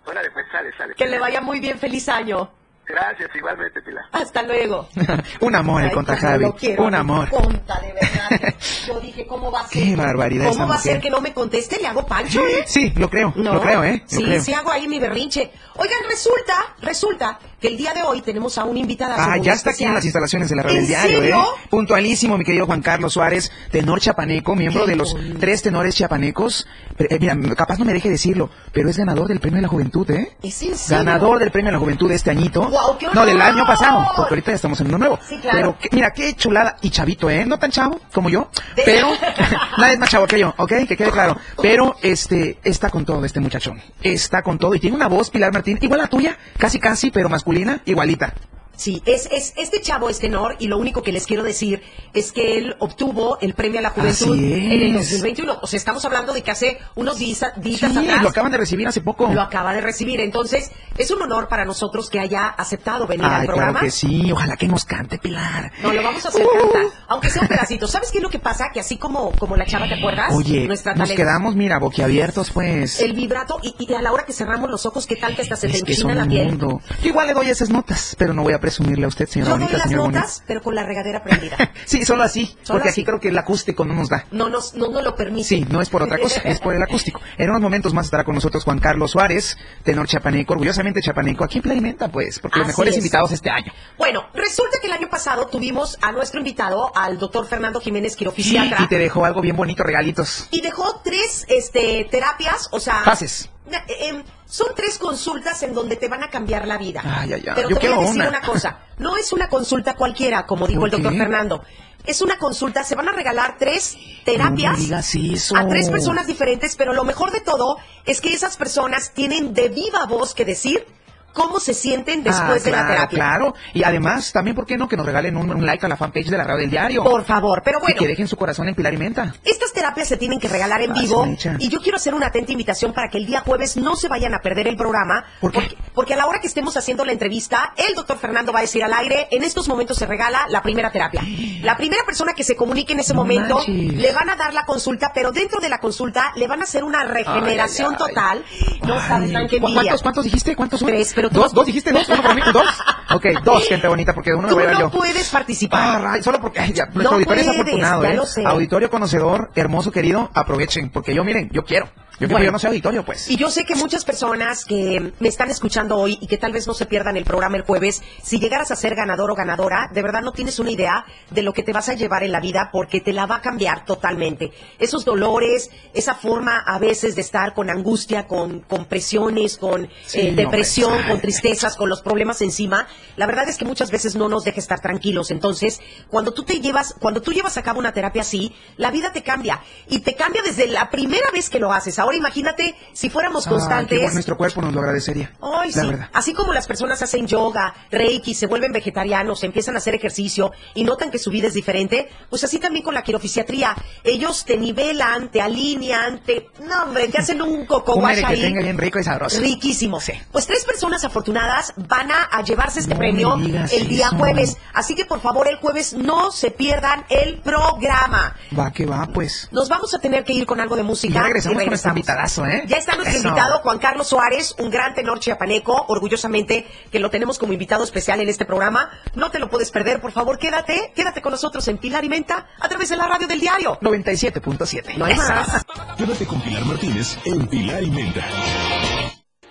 [0.07, 0.95] Órale, pues sale, sale.
[0.95, 1.79] Que le vaya muy bien.
[1.79, 2.51] Feliz año.
[2.87, 4.05] Gracias, igualmente, Pilar.
[4.11, 4.89] Hasta luego.
[5.41, 6.43] Un amor el conta Javi.
[6.45, 7.29] lo quiero, Un amor.
[7.31, 8.55] Conta, de verdad.
[8.89, 9.85] Yo dije, ¿cómo va a ser?
[9.85, 11.79] Qué barbaridad ¿Cómo esa va a ser que no me conteste?
[11.81, 12.45] ¿Le hago pancho?
[12.45, 12.65] eh?
[12.67, 13.55] Sí, lo creo, No.
[13.55, 14.03] lo creo, ¿eh?
[14.03, 14.43] Lo Sí, creo.
[14.43, 15.53] sí hago ahí mi berrinche.
[15.77, 19.15] Oigan, resulta, resulta que el día de hoy tenemos a un invitado.
[19.17, 21.23] Ah, ya está aquí en las instalaciones de la radio ¿En del diario?
[21.23, 21.45] ¿eh?
[21.69, 26.67] Puntualísimo, mi querido Juan Carlos Suárez, tenor chapaneco, miembro de los tres tenores chapanecos.
[26.97, 29.69] Pero, eh, mira, capaz no me deje decirlo, pero es ganador del premio de la
[29.69, 30.37] juventud, ¿eh?
[30.43, 31.05] ¿Es en serio?
[31.05, 32.67] Ganador del premio de la juventud de este añito.
[32.69, 35.19] ¡Guau, qué no, del año pasado, porque ahorita ya estamos en uno nuevo.
[35.29, 35.57] Sí, claro.
[35.59, 37.45] Pero que- mira, qué chulada y chavito, ¿eh?
[37.45, 38.49] No tan chavo como yo,
[38.85, 39.09] pero
[39.79, 40.73] nadie es más chavo que yo, ¿ok?
[40.89, 41.37] Que quede claro.
[41.61, 43.81] Pero este está con todo este muchachón.
[44.03, 47.11] Está con todo y tiene una voz, Pilar Martín, igual a la tuya, casi casi,
[47.11, 47.50] pero masculina,
[47.85, 48.33] igualita.
[48.81, 51.83] Sí, es, es, este chavo es tenor y lo único que les quiero decir
[52.15, 55.11] es que él obtuvo el premio a la juventud en el es.
[55.11, 55.59] 2021.
[55.61, 58.57] O sea, estamos hablando de que hace unos días, días Sí, atrás lo acaban de
[58.57, 59.29] recibir hace poco.
[59.31, 60.19] lo acaba de recibir.
[60.21, 63.73] Entonces, es un honor para nosotros que haya aceptado venir al programa.
[63.73, 64.33] claro que sí.
[64.33, 65.71] Ojalá que nos cante, Pilar.
[65.83, 66.63] No, lo vamos a hacer Uh.
[66.73, 67.87] cantar, aunque sea un pedacito.
[67.87, 68.71] ¿Sabes qué es lo que pasa?
[68.73, 70.33] Que así como, como la chava, ¿te acuerdas?
[70.35, 71.23] Oye, Nuestra nos talento.
[71.23, 72.99] quedamos, mira, boquiabiertos, pues.
[73.03, 75.57] El vibrato y, y a la hora que cerramos los ojos, ¿qué tal que hasta
[75.57, 76.47] se te es que enchina la piel?
[76.49, 76.81] mundo.
[77.03, 79.57] Yo igual le doy esas notas, pero no voy a presumirle a usted, señora Yo
[79.57, 81.57] doy bonita, las señor notas, pero con la regadera prendida.
[81.85, 83.01] Sí, solo así, Solo porque así.
[83.01, 84.25] aquí creo que el acústico no nos da.
[84.31, 85.49] No nos, no nos lo permite.
[85.49, 87.21] Sí, no es por otra cosa, es por el acústico.
[87.37, 91.59] En unos momentos más estará con nosotros Juan Carlos Suárez, tenor chapaneco, orgullosamente chapaneco, aquí
[91.59, 92.99] en Playmenta, pues, porque los mejores es.
[92.99, 93.73] invitados este año.
[93.99, 98.85] Bueno, resulta que el año pasado tuvimos a nuestro invitado, al doctor Fernando Jiménez Quirofisiatra,
[98.85, 100.47] Y te dejó algo bien bonito, regalitos.
[100.51, 103.03] y dejó tres este, terapias, o sea...
[103.05, 103.49] Fases.
[103.79, 107.03] Eh, em, son tres consultas en donde te van a cambiar la vida.
[107.05, 108.29] Ay, ay, ay, Pero yo te voy a decir una.
[108.29, 108.41] una.
[108.43, 111.19] cosa, no es una consulta cualquiera, como dijo el ¿Por doctor?
[111.19, 111.63] Fernando.
[112.07, 115.57] Es una consulta, se van a regalar tres terapias No me digas eso.
[115.57, 119.69] a tres personas diferentes, pero lo mejor de todo es que esas personas tienen de
[119.69, 120.87] viva voz que decir
[121.33, 123.09] cómo se sienten después Ah, de la terapia.
[123.19, 124.89] Claro, y además, también, ¿por qué no?
[124.89, 127.05] Que nos regalen un, un like a la fanpage de la radio del diario.
[127.05, 127.97] Por favor, pero Y bueno.
[127.99, 129.35] que dejen su corazón en Pilar y Menta.
[129.45, 131.57] Estas terapias se tienen que regalar en vivo Mecha.
[131.59, 134.35] y yo quiero hacer una atenta invitación para que el día jueves no se vayan
[134.35, 135.25] a perder el programa.
[135.41, 135.61] ¿Por qué?
[135.61, 138.63] Porque, porque a la hora que estemos haciendo la entrevista, el doctor Fernando va a
[138.63, 141.23] decir al aire, en estos momentos se regala la primera terapia.
[141.61, 143.93] La primera persona que se comunique en ese No momento, manches.
[143.95, 146.83] le van a dar la consulta, pero dentro de la consulta le van a hacer
[146.85, 148.15] una regeneración Ay, ay, ay.
[148.15, 148.45] total.
[148.89, 149.83] No saben tan qué ¿cu- envidia.
[149.83, 150.57] ¿Cuántos, cuántos dijiste?
[150.57, 150.89] ¿Cuántos son?
[150.89, 151.53] Tres, pero ¿Dos?
[151.53, 151.93] ¿Dos dijiste?
[151.93, 152.09] ¿Dos?
[152.09, 152.43] ¿Uno por mí?
[152.53, 152.67] ¿Dos?
[153.13, 154.91] Ok, dos, gente bonita, porque uno lo voy a no yo.
[154.91, 156.01] puedes Ah, participar.
[156.01, 158.15] ray, solo porque ay, ya, nuestro No auditorio es puedes, afortunado, ya ¿eh?
[158.17, 158.45] lo sé.
[158.47, 161.89] Auditorio conocedor, hermoso querido, aprovechen, porque yo, miren, yo quiero.
[162.21, 162.45] Yo Bueno.
[162.45, 163.31] yo no soy auditorio, pues.
[163.31, 166.67] Y yo sé que muchas personas que me están escuchando hoy y que tal vez
[166.67, 170.03] no se pierdan el programa el jueves, si llegaras a ser ganador o ganadora, de
[170.03, 172.69] verdad no tienes una idea de lo que te vas a llevar en la vida
[172.73, 174.53] porque te la va a cambiar totalmente.
[174.79, 180.21] Esos dolores, esa forma a veces de estar con angustia, con, con presiones, con Sí,
[180.21, 182.87] eh, depresión, con tristezas, con los problemas encima,
[183.17, 185.31] la verdad es que muchas veces no nos deja estar tranquilos.
[185.31, 189.11] Entonces, cuando tú te llevas, cuando tú llevas a cabo una terapia así, la vida
[189.11, 189.63] te cambia.
[189.89, 191.99] Y te cambia desde la primera vez que lo haces.
[191.99, 193.99] Ahora imagínate si fuéramos Ah, constantes.
[193.99, 195.33] bueno, nuestro cuerpo nos lo agradecería.
[195.43, 195.89] Ay, la sí.
[195.89, 196.11] verdad.
[196.13, 200.85] Así como las personas hacen yoga, reiki, se vuelven vegetarianos, empiezan a hacer ejercicio y
[200.85, 203.75] notan que su vida es diferente, pues así también con la quirofisiatría.
[204.05, 206.49] Ellos te nivelan, te alinean, te...
[206.67, 208.41] No, hombre, te hacen un coco que ahí.
[208.41, 209.41] tenga bien rico y sabroso.
[209.41, 210.01] Riquísimo.
[210.01, 210.13] Sí.
[210.33, 214.17] Pues tres personas afortunadas van a, a llevarse este No premio el día eso.
[214.17, 214.57] jueves.
[214.75, 218.37] Así que por favor el jueves no se pierdan el programa.
[218.59, 219.49] Va que va, pues.
[219.53, 221.11] Nos vamos a tener que ir con algo de música.
[221.11, 222.00] Y ya regresamos con nuestro regresamos.
[222.01, 222.65] Invitadazo, ¿eh?
[222.67, 223.29] Ya está nuestro Eso.
[223.29, 228.21] invitado, Juan Carlos Suárez, un gran tenor chiapaneco, orgullosamente que lo tenemos como invitado especial
[228.21, 228.91] en este programa.
[229.15, 232.47] No te lo puedes perder, por favor, quédate, quédate con nosotros en Pilar y Menta
[232.59, 233.79] a través de la radio del diario.
[233.81, 234.97] 97.7.
[234.97, 235.65] No hay más.
[235.97, 238.25] Quédate con Pilar Martínez en Pilar y Menta.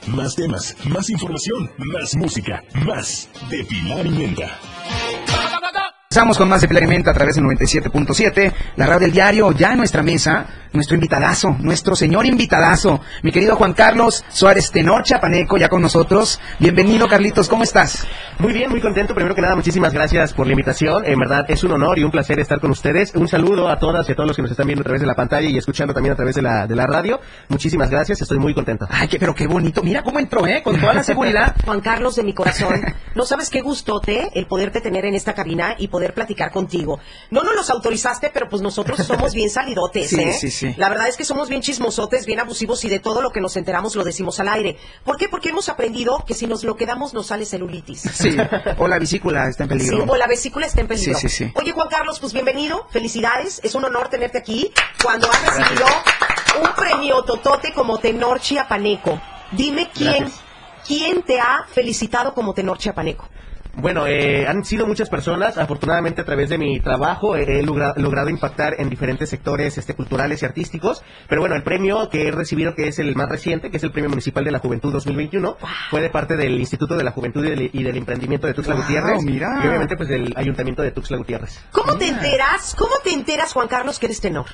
[0.08, 4.58] Más temas, más información, más música, más de Pilar y Menta.
[6.12, 9.51] Empezamos con más de Pilar y Menta a través del 97.7, la radio del diario,
[9.51, 15.04] ya en nuestra mesa, nuestro invitadazo, nuestro señor invitadazo, mi querido Juan Carlos Suárez Tenor
[15.04, 16.39] Chapaneco, ya con nosotros.
[16.58, 18.08] Bienvenido, Carlitos, ¿cómo estás?
[18.39, 19.13] Muy bien, muy contento.
[19.13, 21.06] Primero que nada, muchísimas gracias por la invitación.
[21.06, 23.13] En verdad, es un honor y un placer estar con ustedes.
[23.13, 25.08] Un saludo a todas y a todos los que nos están viendo a través de
[25.08, 27.20] la pantalla y escuchando también a través de la, de la radio.
[27.50, 28.88] Muchísimas gracias, estoy muy contento.
[28.89, 30.63] Ay, qué, pero qué bonito, mira cómo entró, ¿eh?
[30.63, 31.56] Con toda la seguridad.
[31.66, 32.82] Juan Carlos de mi corazón,
[33.13, 37.00] no sabes qué gustote el poderte tener en esta cabina y poder platicar contigo.
[37.29, 40.32] No nos los autorizaste, pero pues nosotros somos bien salidotes, Sí, ¿eh?
[40.34, 40.74] sí, sí.
[40.77, 43.58] La verdad es que somos bien chismosotes, bien abusivos y de todo lo que nos
[43.58, 44.77] enteramos lo decimos al aire.
[45.03, 45.27] ¿Por qué?
[45.29, 48.01] Porque hemos aprendido que si nos lo quedamos nos sale celulitis.
[48.13, 48.36] Sí,
[48.77, 50.06] o la vesícula está en Sí, peligro.
[50.12, 51.18] o la vesícula está en peligro.
[51.18, 51.51] Sí, sí, sí.
[51.55, 53.59] Oye, Juan Carlos, pues bienvenido, felicidades.
[53.64, 54.72] Es un honor tenerte aquí
[55.03, 55.85] cuando has recibido
[56.62, 59.20] un premio totote como tenor chiapaneco.
[59.51, 60.42] Dime quién, Gracias.
[60.88, 63.27] quién te ha felicitado como tenor chiapaneco.
[63.75, 65.58] Bueno, eh, han sido muchas personas.
[65.58, 69.94] Afortunadamente, a través de mi trabajo, eh, he logra- logrado impactar en diferentes sectores este,
[69.94, 71.01] culturales y artísticos.
[71.29, 73.92] Pero bueno, el premio que he recibido, que es el más reciente, que es el
[73.92, 75.55] Premio Municipal de la Juventud 2021,
[75.92, 78.75] fue de parte del Instituto de la Juventud y del, y del Emprendimiento de Tuxtla
[78.75, 79.24] Wow, Gutiérrez.
[79.24, 79.62] mira.
[79.64, 81.64] Y obviamente, pues del Ayuntamiento de Tuxtla Gutiérrez.
[81.72, 82.75] ¿Cómo te enteras?
[82.77, 84.48] ¿Cómo te enteras, Juan Carlos, que eres tenor?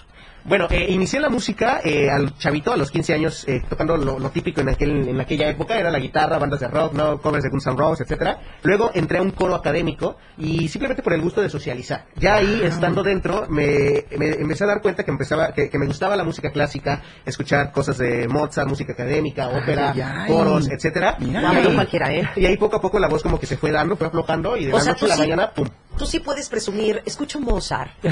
[0.48, 4.20] Bueno, eh, inicié la música eh, al chavito, a los 15 años, eh, tocando lo,
[4.20, 7.44] lo típico en, aquel, en aquella época, era la guitarra, bandas de rock, no covers
[7.44, 8.40] de Guns N' Roses, etcétera.
[8.62, 12.06] Luego entré a un coro académico y simplemente por el gusto de socializar.
[12.16, 15.88] Ya ahí, estando dentro, me, me empecé a dar cuenta que empezaba, que, que me
[15.88, 20.32] gustaba la música clásica, escuchar cosas de Mozart, música académica, ópera, Ay, ay.
[20.32, 21.16] coros, etcétera.
[21.20, 21.42] Mira.
[21.42, 22.30] Y ahí- cualquiera, ¿eh?
[22.36, 24.66] Y ahí poco a poco la voz como que se fue dando, fue aflojando y
[24.66, 25.68] de O la sea, noche a la sí- mañana, pum.
[25.98, 28.10] Tú sí puedes presumir, escucho Mozart, sí,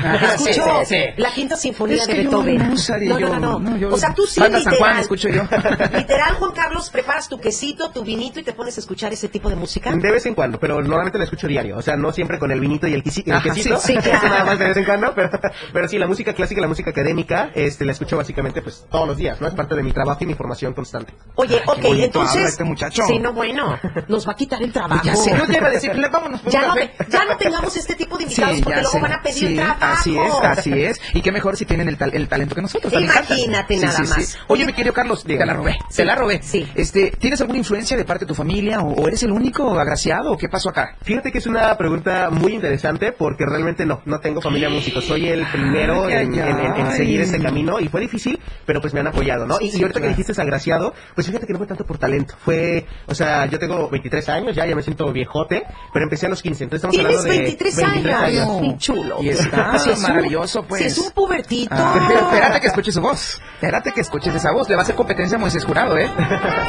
[0.50, 1.04] escucho sí, sí.
[1.18, 2.70] la quinta sinfonía Es de que yo Beethoven.
[2.70, 4.92] Mozart y no, yo- no, no, no, yo- O sea, tú sí, Banda San literal.
[4.94, 5.44] Juan, escucho yo.
[5.98, 9.50] literal, Juan Carlos, preparas tu quesito, tu vinito y te pones a escuchar ese tipo
[9.50, 9.92] de música.
[9.92, 11.78] De vez en cuando, pero normalmente la escucho diario.
[11.78, 13.78] O sea, no siempre con el vinito y el, quisi- el Ajá, quesito.
[13.80, 14.30] sí, claro.
[14.30, 15.14] nada más de vez en cuando.
[15.14, 15.30] Pero,
[15.74, 19.18] pero sí, la música clásica, la música académica, este, la escucho básicamente pues todos los
[19.18, 19.48] días, ¿no?
[19.48, 21.14] Es parte de mi trabajo y mi formación constante.
[21.36, 22.46] Oye, Ay, ok, entonces.
[22.50, 23.04] este muchacho.
[23.08, 25.02] Sí, no, bueno, nos va a quitar el trabajo.
[25.04, 26.40] Ya sé, no te iba a decir, vámonos.
[26.42, 26.92] por Ya no, café.
[26.98, 29.00] te- ya no tengamos este tipo de invitados porque luego sé.
[29.00, 29.78] van a pedir Sí, trabajo.
[29.82, 31.02] Así es, así es.
[31.14, 32.94] Y qué mejor si tienen el, tal- el talento que nosotros.
[32.94, 34.38] Imagínate nada más.
[34.48, 35.74] Oye, mi querido Carlos, te la robé.
[35.90, 35.98] Sí.
[35.98, 36.42] Te la robé.
[36.44, 36.68] Sí.
[36.76, 40.32] Este, ¿Tienes alguna influencia de parte de tu familia o, o eres el único agraciado
[40.32, 40.96] o qué pasó acá?
[41.02, 45.02] Fíjate que es una pregunta muy interesante porque realmente no, no tengo familia músico.
[45.02, 46.98] Soy el primero Ay, en, ay, en- en- en ay.
[46.98, 49.58] seguir este camino y fue difícil, pero pues me han apoyado, ¿no?
[49.60, 50.16] Y, Sí, y ahorita claro.
[50.16, 52.36] que dijiste agraciado, pues fíjate que no fue tanto por talento.
[52.44, 56.30] Fue, o sea, yo tengo 23 años, ya, ya me siento viejote, pero empecé a
[56.30, 56.64] los 15.
[56.66, 58.78] Entonces estamos Tienes hablando de 23, 23 años.
[58.78, 59.18] chulo.
[59.22, 60.82] Y está Sí, es un- maravilloso, pues.
[60.82, 61.74] Sí, es un pubertito.
[61.78, 63.42] Ah, pero espérate que escuches su voz.
[63.56, 64.68] Espérate que escuches esa voz.
[64.70, 66.10] Le va a hacer competencia a Moisés Jurado, ¿eh?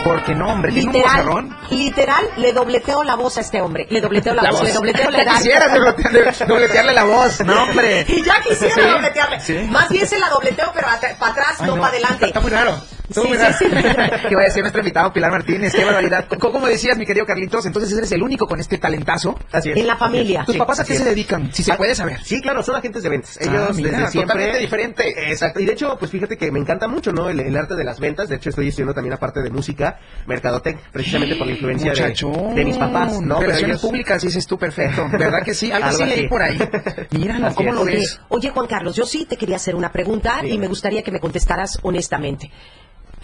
[0.04, 1.56] Porque no, hombre, tiene un Literal, bozarrón.
[1.70, 3.86] literal, le dobleteo la voz a este hombre.
[3.90, 5.34] Le dobleteo la, voz, le dobleteo la edad.
[5.74, 7.40] dobletearle, dobletearle la voz.
[7.44, 8.04] No, hombre.
[8.08, 9.40] Y ya quisiera Sí, dobletearle.
[9.40, 9.58] sí.
[9.70, 10.86] Más bien se la dobleteo, pero
[11.18, 12.26] para atrás, Ay, no, para adelante.
[12.26, 12.76] Está muy raro.
[13.12, 13.54] Tú, Sí, ¿verdad?
[13.58, 13.70] sí, sí.
[14.28, 16.26] que vaya a ser nuestro invitado Pilar Martínez, qué barbaridad.
[16.38, 19.38] Co- Como decías, mi querido Carlitos, entonces eres el único con este talentazo.
[19.52, 19.76] Así es.
[19.76, 20.44] En la familia.
[20.46, 21.52] ¿Tus Sí, papás a qué se dedican?
[21.52, 22.22] Si se Ah, puede saber.
[22.24, 23.38] Sí, claro, son agentes de ventas.
[23.40, 24.22] Ah, Ellos mira, desde siempre.
[24.34, 25.30] totalmente diferente.
[25.30, 25.60] Exacto.
[25.60, 27.28] Y de hecho, pues fíjate que me encanta mucho, ¿no?
[27.28, 28.28] El, el arte de las ventas.
[28.30, 32.78] De hecho, estoy estudiando también aparte de música, mercadotec, precisamente por la influencia de, mis
[32.78, 33.36] papás, ¿no?
[33.36, 35.06] Pero Relaciones ellos- públicas, dices tú, perfecto.
[35.12, 35.70] ¿Verdad que sí?
[35.70, 36.28] Algo, Algo sí leí así.
[36.28, 36.58] por ahí.
[37.10, 37.74] Míralo, Así ¿cómo es.
[37.76, 38.20] lo ves?
[38.30, 41.20] oye, Juan Carlos, yo sí te quería hacer una pregunta y me gustaría que me
[41.20, 42.50] contestaras honestamente.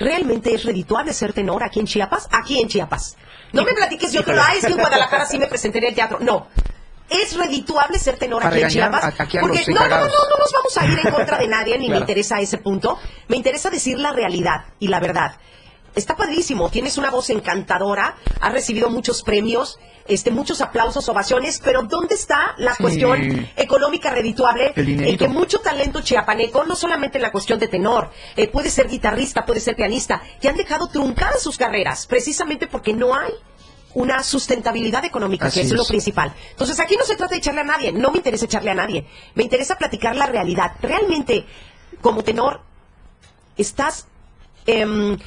[0.00, 2.26] ¿Realmente es redituable ser tenor aquí en Chiapas?
[2.32, 3.16] Aquí en Chiapas.
[3.52, 5.94] No me platiques otro lado, "Ay, es que en Guadalajara sí me presenté en el
[5.94, 6.18] teatro.
[6.20, 6.48] No.
[7.08, 9.04] ¿Es redituable ser tenor Para aquí en Chiapas?
[9.04, 11.48] a- aquí a Porque no, no, no, no, nos vamos a ir en contra de
[11.48, 12.98] nadie, ni me interesa ese punto.
[13.28, 15.32] Me interesa decir la realidad y la verdad.
[15.94, 21.82] Está padrísimo, tienes una voz encantadora, has recibido muchos premios, este, muchos aplausos, ovaciones, pero
[21.82, 22.82] ¿dónde está la Sí.
[22.82, 28.10] cuestión económica redituable en que mucho talento chiapaneco, no solamente en la cuestión de tenor,
[28.36, 32.92] eh, puede ser guitarrista, puede ser pianista, que han dejado truncadas sus carreras, precisamente porque
[32.92, 33.32] no hay
[33.94, 36.32] una sustentabilidad económica, Así que es lo principal.
[36.52, 39.04] Entonces aquí no se trata de echarle a nadie, no me interesa echarle a nadie,
[39.34, 40.72] me interesa platicar la realidad.
[40.80, 41.44] Realmente,
[42.00, 42.60] como tenor,
[43.56, 44.06] ¿estás
[44.66, 45.18] em,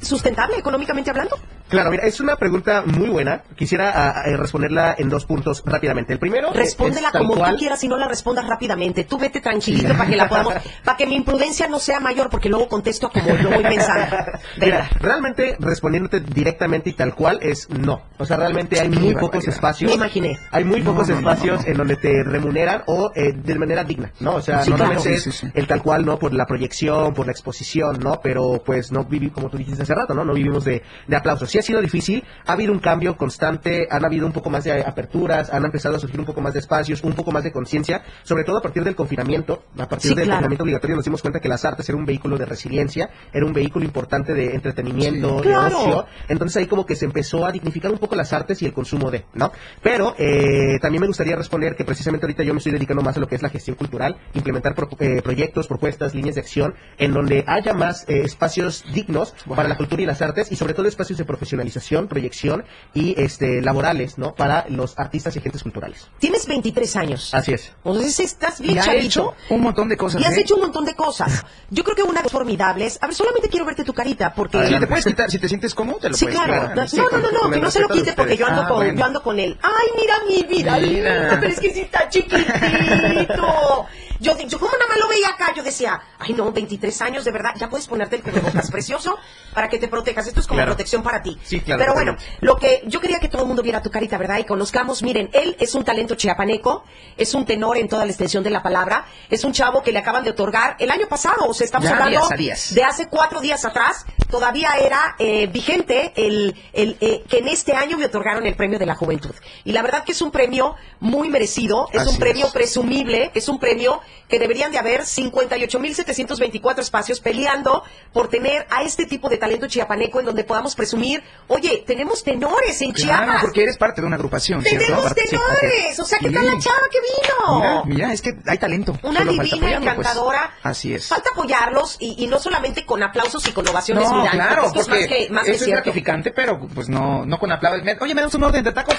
[0.00, 1.38] sustentable económicamente hablando?
[1.70, 3.42] Claro, mira, es una pregunta muy buena.
[3.56, 6.12] Quisiera a- a, responderla en dos puntos rápidamente.
[6.12, 6.48] El primero.
[6.48, 9.04] eh, Respóndela como cual- tú quieras y no la respondas rápidamente.
[9.04, 10.54] Tú vete tranquilito para que la podamos,
[10.84, 14.16] para que mi imprudencia no sea mayor, porque luego contesto como lo voy pensando.
[14.60, 18.02] Mira, realmente respondiéndote directamente y tal cual es no.
[18.18, 19.90] O sea, realmente hay muy Qué pocos espacios.
[19.90, 20.38] Me imaginé.
[20.50, 21.70] Hay muy No, pocos no, espacios no.
[21.70, 24.34] en donde te remuneran o eh, de manera digna, ¿no?
[24.36, 25.16] O sea, Sí, normalmente claro.
[25.30, 26.18] es Sí, el tal cual, ¿no?
[26.18, 28.20] Por la proyección, por la exposición, ¿no?
[28.22, 30.24] Pero pues no vivimos, como tú dijiste hace rato, ¿no?
[30.24, 31.48] No vivimos de, de aplausos.
[31.60, 35.50] Ha sido difícil, ha habido un cambio constante, han habido un poco más de aperturas,
[35.52, 38.44] han empezado a surgir un poco más de espacios, un poco más de conciencia, sobre
[38.44, 39.62] todo a partir del confinamiento.
[39.78, 40.38] A partir Sí, del claro.
[40.38, 43.52] confinamiento obligatorio nos dimos cuenta que las artes era un vehículo de resiliencia, era un
[43.52, 45.48] vehículo importante de entretenimiento, Sí.
[45.48, 45.78] de Claro.
[45.78, 46.06] ocio.
[46.28, 49.10] Entonces ahí como que se empezó a dignificar un poco las artes y el consumo
[49.10, 49.52] de, ¿no?
[49.82, 53.20] Pero eh, también me gustaría responder que precisamente ahorita yo me estoy dedicando más a
[53.20, 57.12] lo que es la gestión cultural, implementar pro- eh, proyectos, propuestas, líneas de acción, en
[57.12, 60.86] donde haya más eh, espacios dignos para la cultura y las artes y sobre todo
[60.88, 64.34] espacios de profesionalización, proyección y este laborales, ¿no?
[64.34, 66.08] Para los artistas y agentes culturales.
[66.18, 67.34] Tienes 23 años.
[67.34, 67.72] Así es.
[67.84, 69.04] Entonces estás bien Y ha chavito.
[69.06, 70.20] hecho un montón de cosas.
[70.22, 70.40] Y has ¿eh?
[70.40, 71.44] hecho un montón de cosas.
[71.70, 72.98] Yo creo que una de las formidables.
[73.02, 74.64] A ver, solamente quiero verte tu carita, porque.
[74.66, 76.60] Sí, te puedes quitar, si te sientes cómodo, te lo Sí, puedes claro.
[76.68, 76.76] quitar.
[76.76, 78.62] No, Sí, no, no, no, el que no se lo quite porque yo ando.
[78.62, 78.98] Ah, con, bueno.
[78.98, 79.58] yo ando con él.
[79.62, 80.86] Ay, mira mi vida, Mira.
[80.86, 83.86] linda, pero es que sí está chiquitito.
[84.20, 87.32] Yo, yo como nada más lo veía acá, yo decía, ay no, 23 años, de
[87.32, 89.18] verdad, ya puedes ponerte el cubrebocas precioso
[89.54, 90.26] para que te protejas.
[90.26, 90.72] Esto es como Claro.
[90.72, 91.38] protección para ti.
[91.42, 94.18] Sí, claro, Pero bueno, lo que yo quería que todo el mundo viera tu carita,
[94.18, 94.38] ¿verdad?
[94.38, 96.84] Y conozcamos, miren, él es un talento chiapaneco,
[97.16, 99.98] es un tenor en toda la extensión de la palabra, es un chavo que le
[100.00, 102.74] acaban de otorgar el año pasado, o sea, estamos Ya, hablando días a días.
[102.74, 107.72] de hace cuatro días atrás, todavía era eh, vigente el, el eh, que en este
[107.74, 109.34] año me otorgaron el premio de la juventud.
[109.64, 112.52] Y la verdad que es un premio muy merecido, es Así un premio es.
[112.52, 119.06] presumible, es un premio que deberían de haber 58.724 espacios peleando por tener a este
[119.06, 123.40] tipo de talento chiapaneco en donde podamos presumir, oye, tenemos tenores en Claro, Chiapas.
[123.42, 124.86] porque eres parte de una agrupación, ¿cierto?
[124.86, 126.34] Tenemos tenores, o sea, ¿qué Sí.
[126.34, 127.58] tal la chava que vino?
[127.58, 128.98] Mira, mira, es que hay talento.
[129.02, 129.72] Una solo divina, pues.
[129.82, 130.54] encantadora.
[130.62, 131.06] Así es.
[131.08, 134.10] Falta apoyarlos y, y no solamente con aplausos y con ovaciones.
[134.10, 137.82] No, claro, es más que, más que es gratificante, pero pues no, no con aplausos.
[138.00, 138.94] Oye, ¿me das un orden de tacos?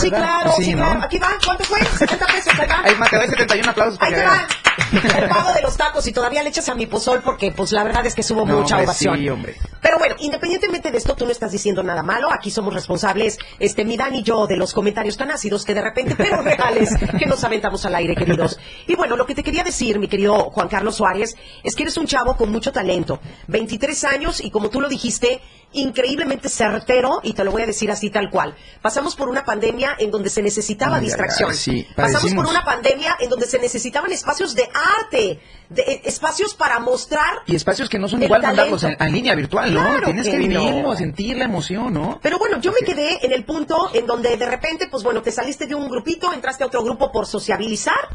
[0.00, 0.84] Sí, claro, sí, ¿no?
[0.84, 1.02] claro.
[1.04, 1.78] Aquí va, ¿cuánto fue?
[1.84, 2.80] 70 pesos, ahí va.
[2.84, 5.18] Ahí más, te doy 71 aplausos para Ahí que te va.
[5.18, 7.84] El pago de los tacos y todavía le echas a mi pozol porque pues la
[7.84, 9.18] verdad es que subo No, mucha hombre, ovación.
[9.18, 9.56] sí, hombre.
[9.80, 12.32] Pero bueno, independientemente de esto, tú no estás diciendo nada malo.
[12.32, 15.82] Aquí somos responsables, este, mi Dan y yo, de los comentarios tan ácidos que de
[15.82, 18.58] repente, pero reales, que nos aventamos al aire, queridos.
[18.86, 21.96] Y bueno, lo que te quería decir, mi querido Juan Carlos Suárez, es que eres
[21.96, 23.20] un chavo con mucho talento.
[23.48, 25.40] 23 años y como tú lo dijiste,
[25.72, 28.56] increíblemente certero, y te lo voy a decir así tal cual.
[28.82, 31.50] Pasamos por una pandemia en donde se necesitaba Ay, distracción.
[31.50, 36.02] ay, sí, Pasamos por una pandemia en donde se necesitaban espacios de arte, de, eh,
[36.04, 39.80] espacios para mostrar Y espacios que no son igual mandarlos en línea virtual, ¿no?
[39.82, 40.60] Claro Tienes que, que no.
[40.60, 42.18] vivirlo, sentir la emoción, ¿no?
[42.22, 45.32] Pero bueno, yo me quedé en el punto en donde de repente, pues bueno, te
[45.32, 48.08] saliste de un grupito, entraste a otro grupo por sociabilizar,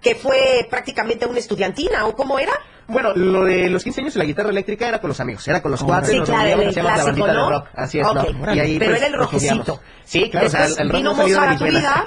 [0.00, 2.52] que fue prácticamente una estudiantina, ¿o cómo era?
[2.92, 5.60] Bueno, lo de los 15 años y la guitarra eléctrica era con los amigos, era
[5.62, 6.10] con los Oh, cuates.
[6.10, 6.68] Sí, claro, el
[7.74, 8.06] así es.
[8.54, 9.80] Y ahí, Pero pues, era el subíamos.
[10.04, 12.02] Sí, claro, o sea, Después el, el rock vino no salió de mis venas.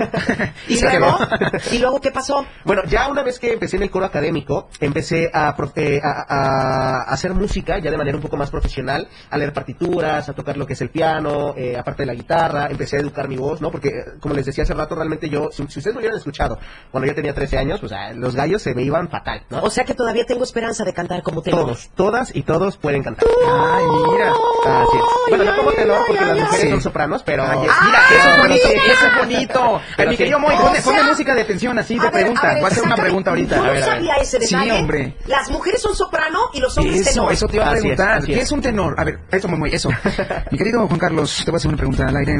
[0.68, 1.60] y luego, quedó.
[1.72, 2.46] y luego, ¿qué pasó?
[2.64, 7.02] Bueno, ya una vez que empecé en el coro académico, empecé a, eh, a, a-
[7.02, 10.58] a hacer música ya de manera un poco más profesional, a leer partituras, a tocar
[10.58, 13.62] lo que es el piano, eh, aparte de la guitarra, empecé a educar mi voz,
[13.62, 13.72] ¿no?
[13.72, 16.60] Porque, eh, como les decía hace rato, realmente yo, si, si ustedes me hubieran escuchado
[16.92, 19.62] cuando yo tenía 13 años, pues ah, los gallos se me iban fatal, ¿no?
[19.64, 21.62] O sea que todavía tengo esperanza chance de cantar como tenor?
[21.62, 23.26] Todos, todas y todos pueden cantar.
[23.48, 24.32] Ay, mira.
[24.32, 25.04] Así es.
[25.30, 26.70] Bueno, no como tenor ay, porque ay, las mujeres Sí.
[26.72, 27.44] son sopranos, pero...
[27.44, 28.94] Ay, Oye, mira, Ay, eso es bonito, mira.
[28.94, 29.82] eso es bonito.
[29.98, 30.18] Pero mi sí.
[30.18, 32.54] querido Moy, ponle, música de tensión así, de pregunta.
[32.56, 33.56] Voy a hacer una pregunta ahorita.
[33.56, 34.72] Yo no sabía ese Sí, detalle.
[34.80, 35.16] hombre.
[35.28, 37.32] Las mujeres son soprano y los hombres tenor.
[37.32, 38.24] eso te iba a preguntar.
[38.26, 38.52] ¿Qué es.
[38.52, 38.96] un tenor?
[39.00, 39.90] A ver, eso, muy, eso.
[40.52, 42.40] Mi querido Juan Carlos, te voy a hacer una pregunta al aire.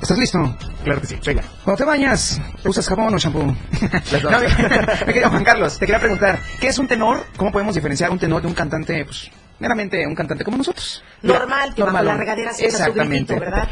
[0.00, 0.38] ¿Estás listo?
[0.84, 1.42] Claro que sí, venga.
[1.64, 3.54] Cuando te bañas, ¿usas jabón o shampoo?
[4.10, 4.32] Las dos.
[4.32, 4.38] No,
[5.06, 7.24] mi querido Juan Carlos, te quería preguntar, ¿qué es un tenor?
[7.42, 9.28] ¿Cómo podemos diferenciar un tenor de un cantante, pues,
[9.62, 11.02] meramente un cantante como nosotros?
[11.22, 12.06] Normal, que bajo Normal.
[12.06, 13.34] la regadera se Exactamente.
[13.36, 13.68] gritito, ¿verdad?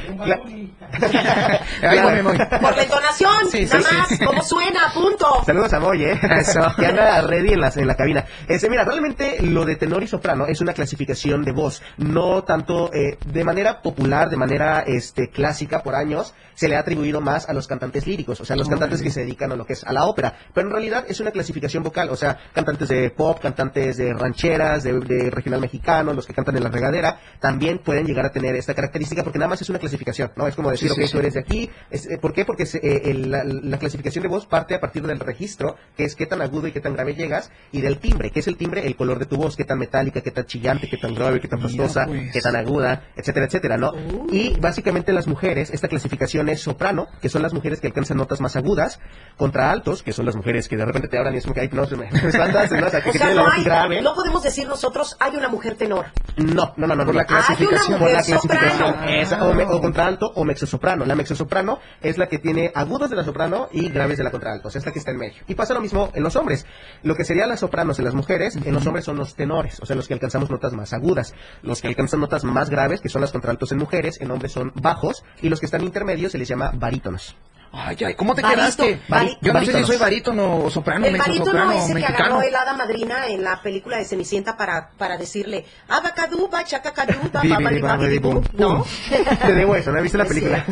[1.82, 2.38] Ahí voy, voy.
[2.38, 4.18] Por la entonación, Sí, sí, nada sí.
[4.18, 5.26] más, cómo suena, punto.
[5.44, 6.20] Saludos a Moy, ¿eh?
[6.38, 6.60] Eso.
[6.78, 8.24] que anda ready en la, en la cabina.
[8.48, 11.82] Este, mira, realmente lo de tenor y soprano es una clasificación de voz.
[11.96, 16.80] No tanto eh, de manera popular, de manera este, clásica por años, se le ha
[16.80, 19.64] atribuido más a los cantantes líricos, o sea, los cantantes que se dedican a lo
[19.64, 20.34] que es a la ópera.
[20.52, 24.82] Pero en realidad es una clasificación vocal, o sea, cantantes de pop, cantantes de rancheras,
[24.82, 28.54] de, de regional mexicano, los que cantan en la regadera, también pueden llegar a tener
[28.54, 30.46] esta característica porque nada más es una clasificación, ¿no?
[30.46, 31.12] Es como decir, Sí, ok, sí.
[31.12, 31.70] tú eres de aquí.
[31.90, 32.44] Es, eh, ¿Por qué?
[32.44, 36.04] Porque se- eh, el- la, la clasificación de voz parte a partir del registro, que
[36.04, 38.56] es qué tan agudo y qué tan grave llegas, y del timbre, que es el
[38.56, 41.40] timbre, el color de tu voz, qué tan metálica, qué tan chillante, qué tan grave,
[41.40, 42.32] qué tan pastosa, pues.
[42.32, 43.92] qué tan aguda, etcétera, etcétera, ¿no?
[44.30, 48.40] Y básicamente las mujeres, esta clasificación es soprano, que son las mujeres que alcanzan notas
[48.40, 49.00] más agudas,
[49.36, 51.60] contra altos, que son las mujeres que de repente te hablan y es como que,
[51.62, 52.86] ay, no, se me, me espantas, ¿no?
[52.86, 54.02] O sea, que, O que sea, la no, hay, grave.
[54.02, 56.06] no podemos decir nosotros, hay una mujer tenor.
[56.36, 57.04] No, no, no, no.
[57.04, 57.98] Por la clasificación.
[57.98, 59.04] Por la clasificación.
[59.08, 61.04] Esa, o, me- o contralto o mezzosoprano.
[61.04, 64.68] La mezzosoprano es la que tiene agudos de la soprano y graves de la contralto.
[64.68, 65.42] O sea, es la que está en medio.
[65.48, 66.66] Y pasa lo mismo en los hombres.
[67.02, 69.80] Lo que serían las sopranos en las mujeres, en los hombres son los tenores.
[69.80, 71.34] O sea, los que alcanzamos notas más agudas.
[71.62, 74.72] Los que alcanzan notas más graves, que son las contraltos en mujeres, en hombres son
[74.74, 75.24] bajos.
[75.42, 77.36] Y los que están intermedios se les llama barítonos.
[77.72, 79.00] Ay, ay, ¿cómo te Barito, quedaste?
[79.08, 81.94] bari- Yo no sé si soy barítono o soprano, el barítono mezzosoprano ese o que
[81.94, 82.24] mexicano.
[82.24, 88.58] agarró el hada madrina en la película de Cenicienta para, para decirle Bibidi, babadibabidibú", babadibú.
[88.58, 88.84] ¿no?
[89.46, 90.64] Te debo eso, ¿no he visto la película?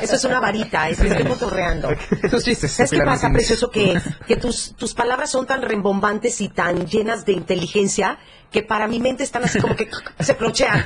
[0.00, 1.90] Eso es una varita, es que estoy cotorreando.
[2.22, 2.70] Esos chistes.
[2.72, 3.70] ¿Sabes qué pasa, precioso?
[3.70, 8.18] Que, que tus, tus palabras son tan rembombantes y tan llenas de inteligencia
[8.50, 9.88] que para mi mente están así como que
[10.20, 10.84] se tra,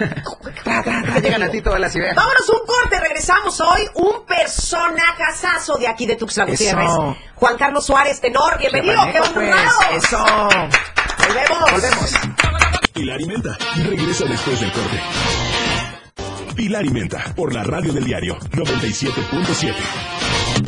[1.22, 2.14] Llegan a ti todas las ideas.
[2.16, 3.82] Vámonos un corte, regresamos hoy.
[3.94, 6.46] Un personajazazo de aquí de Tuxtla.
[6.46, 6.90] Gutiérrez.
[7.34, 8.58] Juan Carlos Suárez, tenor.
[8.58, 9.48] Bienvenido, qué Chapaneco, pues.
[9.50, 9.96] honrado.
[9.96, 10.24] Eso.
[11.26, 11.70] Volvemos.
[11.72, 12.14] Volvemos.
[12.92, 15.00] Pilar y Menta regresa después del corte.
[16.56, 19.74] Pilar y Menta por la radio del diario 97.7.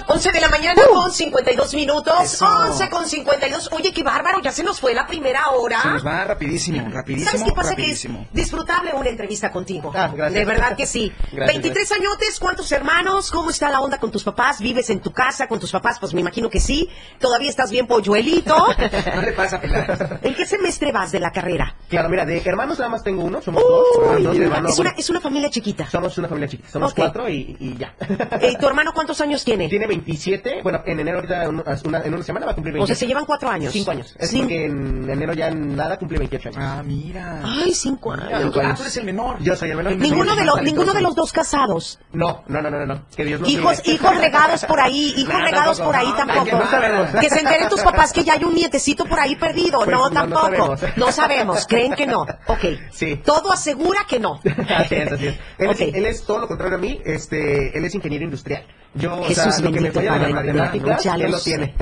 [0.07, 2.15] 11 de la mañana con 52 minutos.
[2.19, 2.23] Uh.
[2.23, 2.47] Eso.
[2.47, 3.71] 11 con 52.
[3.73, 5.83] Oye, qué bárbaro, ya se nos fue la primera hora.
[5.83, 7.71] Se nos va rapidísimo, rapidísimo, ¿Sabes qué pasa?
[7.71, 8.19] rapidísimo.
[8.21, 9.93] Que es disfrutable una entrevista contigo.
[9.95, 10.35] Ah, gracias.
[10.35, 11.13] De verdad que sí.
[11.33, 13.31] Gracias, 23 añotes, ¿cuántos hermanos?
[13.31, 14.61] ¿Cómo está la onda con tus papás?
[14.61, 15.99] ¿Vives en tu casa con tus papás?
[15.99, 16.89] Pues me imagino que sí.
[17.19, 18.57] ¿Todavía estás bien polluelito?
[19.15, 20.21] No le pasa, Pilar.
[20.23, 21.75] ¿En qué semestre vas de la carrera?
[21.89, 23.87] Claro, mira, de hermanos nada más tengo uno, somos dos.
[24.17, 25.89] Uy, dos hermanos, es, una, bueno, es una familia chiquita.
[25.89, 27.95] Somos una familia chiquita, somos cuatro y, y ya.
[28.41, 29.69] Eh, ¿Tu hermano cuántos años tiene?
[29.69, 32.79] Tiene 27, bueno, en enero ahorita, un- una- en una semana va a cumplir O
[32.79, 32.87] 28.
[32.95, 33.73] sea, se llevan cuatro años.
[33.73, 34.15] Cinco años.
[34.19, 36.59] Es Cin- porque en enero ya nada cumple 28 años.
[36.61, 37.41] Ah, mira.
[37.45, 38.29] Ay, cinco años.
[38.33, 39.39] Ah, tú- ah, tú eres el menor.
[39.43, 39.97] Yo soy el menor.
[39.97, 41.99] Ninguno de, los, ninguno de los dos casados.
[42.13, 43.03] No, no, no, no, no.
[43.17, 45.85] Que Dios Hijos, hijos regados por ahí, hijos No, regados tampoco.
[45.87, 46.45] por ahí No, tampoco.
[46.45, 47.11] que no sabemos.
[47.21, 49.79] Que se enteren tus papás que ya hay un nietecito por ahí perdido.
[49.79, 50.41] Pues no, no, no tampoco.
[50.77, 50.81] sabemos.
[50.97, 51.67] No sabemos.
[51.67, 52.23] Creen que no.
[52.47, 52.65] Ok.
[52.93, 53.17] Sí.
[53.25, 54.41] Todo asegura que no.
[54.77, 55.35] así es, así es.
[55.59, 55.81] Él, Ok.
[55.81, 55.95] es.
[55.95, 58.65] él es todo lo contrario a mí, este, él es ingeniero industrial.
[58.95, 61.75] Yo, o Jesús sea, lo que me falla de matemáticas, él lo tiene.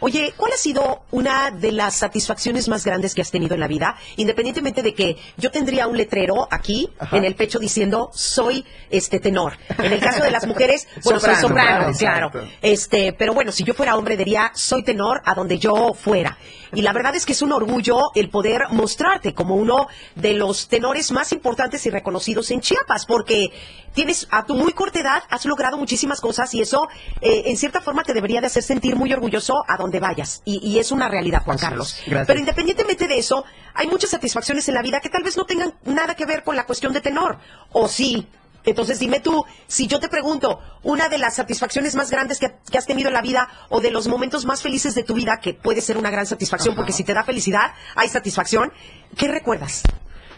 [0.00, 3.68] Oye, ¿cuál ha sido una de las satisfacciones más grandes que has tenido en la
[3.68, 3.96] vida?
[4.16, 7.16] Independientemente de que yo tendría un letrero aquí Ajá.
[7.16, 9.52] en el pecho diciendo soy este tenor.
[9.78, 12.48] En el caso de las mujeres, bueno, Soprano, soy soprano, soprano, claro.
[12.60, 16.38] Este, pero bueno, si yo fuera hombre diría soy tenor a donde yo fuera.
[16.74, 20.68] Y la verdad es que es un orgullo el poder mostrarte como uno de los
[20.68, 23.52] tenores más importantes y reconocidos en Chiapas, porque
[23.92, 26.88] tienes a tu muy corta edad has logrado muchísimas cosas y eso
[27.20, 30.42] eh, en cierta forma te debería de hacer sentir muy orgulloso a donde vayas.
[30.44, 31.58] Y, y es una realidad, Juan.
[31.58, 31.96] Carlos.
[32.06, 32.26] Gracias.
[32.26, 35.74] Pero independientemente de eso, hay muchas satisfacciones en la vida que tal vez no tengan
[35.84, 37.38] nada que ver con la cuestión de tenor.
[37.72, 38.26] O sí.
[38.64, 42.78] Entonces dime tú, si yo te pregunto, una de las satisfacciones más grandes que, que
[42.78, 45.52] has tenido en la vida o de los momentos más felices de tu vida, que
[45.52, 48.72] puede ser una gran satisfacción, porque si te da felicidad, hay satisfacción,
[49.16, 49.82] ¿qué recuerdas?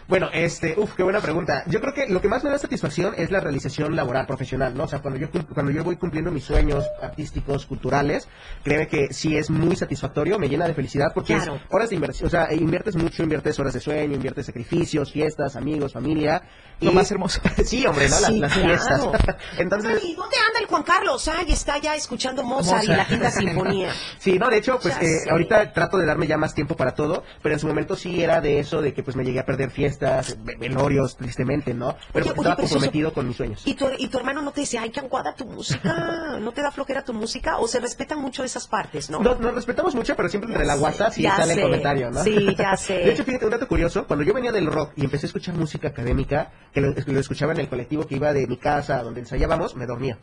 [0.06, 1.64] Bueno, este, uff, qué buena pregunta.
[1.66, 4.84] Yo creo que lo que más me da satisfacción es la realización laboral, profesional, ¿no?
[4.84, 8.28] O sea, cuando yo, cuando yo voy cumpliendo mis sueños artísticos, culturales,
[8.62, 11.56] créeme que sí es muy satisfactorio, me llena de felicidad porque Claro.
[11.56, 15.56] es horas de inversión, o sea, inviertes mucho, inviertes horas de sueño, inviertes sacrificios, fiestas,
[15.56, 16.42] amigos, familia.
[16.80, 17.40] Lo más hermoso.
[17.64, 18.20] sí, hombre, ¿no?
[18.20, 19.12] Las, Sí, las claro.
[19.12, 19.36] fiestas.
[19.58, 21.28] Entonces, Ay, ¿dónde anda el Juan Carlos?
[21.28, 23.90] Ay, está ya escuchando Mozart, y la quinta sinfonía.
[24.18, 26.94] Sí, no, de hecho, pues Ya eh, ahorita trato de darme ya más tiempo para
[26.94, 29.44] todo, pero en su momento sí era de eso, de que pues me llegué a
[29.46, 31.96] perder fiestas, ve- velorios, tristemente, ¿no?
[32.12, 33.62] Pero Oye, porque oye, estaba pero eso- comprometido con mis sueños.
[33.64, 36.38] ¿Y tu, ¿Y tu hermano no te dice, ay, qué anguada tu música?
[36.40, 37.58] ¿No te da flojera tu música?
[37.58, 39.20] ¿O se respetan mucho esas partes, no?
[39.20, 41.60] Nos, nos respetamos mucho, pero siempre entre la WhatsApp sí sale sé.
[41.60, 42.22] el comentario, ¿no?
[42.22, 42.94] Sí, ya sé.
[42.94, 45.54] De hecho, fíjate, un dato curioso, cuando yo venía del rock y empecé a escuchar
[45.54, 49.02] música académica, que lo, lo escuchaba en el colectivo que iba de mi casa a
[49.02, 50.18] donde ensayábamos, me dormía.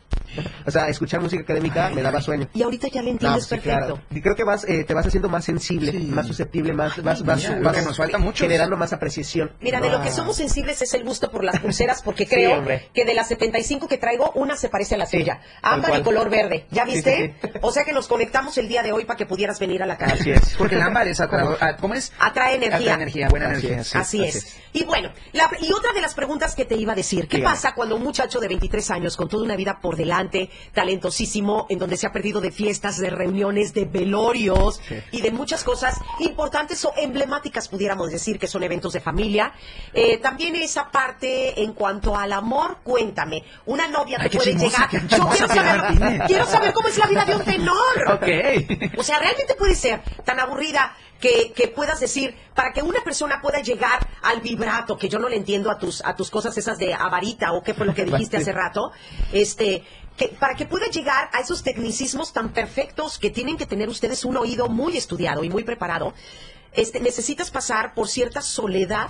[0.66, 2.48] O sea, escuchar música académica me daba sueño.
[2.54, 3.78] Y ahorita ya le No, entiendes sí, perfecto.
[3.78, 4.00] claro.
[4.10, 5.98] Y creo que vas, eh, te vas haciendo más sensible, Sí.
[6.12, 8.44] más susceptible, más, mira, vas lo que nos falta mucho.
[8.44, 9.50] generando más apreciación.
[9.62, 10.12] Mira, de lo que Ah.
[10.12, 13.98] somos sensibles es el gusto por las pulseras, porque creo que de las 75 que
[13.98, 15.40] traigo, una se parece a la tuya.
[15.62, 16.66] Ámbar y color verde.
[16.70, 17.34] ¿Ya viste?
[17.42, 17.50] sí.
[17.62, 19.96] O sea que nos conectamos el día de hoy para que pudieras venir a la
[19.96, 20.14] casa.
[20.14, 20.54] Así es.
[20.58, 21.56] Porque el ámbar es atraador.
[21.60, 22.12] ah, ¿Cómo es?
[22.18, 22.76] Atrae energía.
[22.78, 23.80] Atrae energía, buena Así energía.
[23.80, 23.88] es.
[23.88, 23.98] sí.
[23.98, 24.56] Así así es.
[24.74, 27.54] Y bueno, la- y otra de las preguntas que te iba a decir, ¿qué Dígame.
[27.54, 30.48] pasa cuando un muchacho de 23 años, con toda una vida por delante,
[30.92, 35.64] talentosísimo, en donde se ha perdido de fiestas, de reuniones, de velorios y de muchas
[35.64, 39.51] cosas importantes o emblemáticas, pudiéramos decir, que son eventos de familia?
[39.94, 44.88] Eh, también esa parte en cuanto al amor, cuéntame, una novia Ay, te puede chismosa,
[44.90, 45.08] llegar.
[45.08, 48.12] Yo quiero saber, quiero saber cómo es la vida de un tenor.
[48.14, 48.98] Ok.
[48.98, 53.40] O sea, realmente puede ser tan aburrida que, que puedas decir, para que una persona
[53.40, 56.78] pueda llegar al vibrato, que yo no le entiendo a tus, a tus cosas esas
[56.78, 58.90] de avarita o qué fue lo que dijiste hace rato,
[59.32, 59.84] este,
[60.16, 64.24] que, para que pueda llegar a esos tecnicismos tan perfectos que tienen que tener ustedes
[64.24, 66.12] un oído muy estudiado y muy preparado,
[66.72, 69.08] este, necesitas pasar por cierta soledad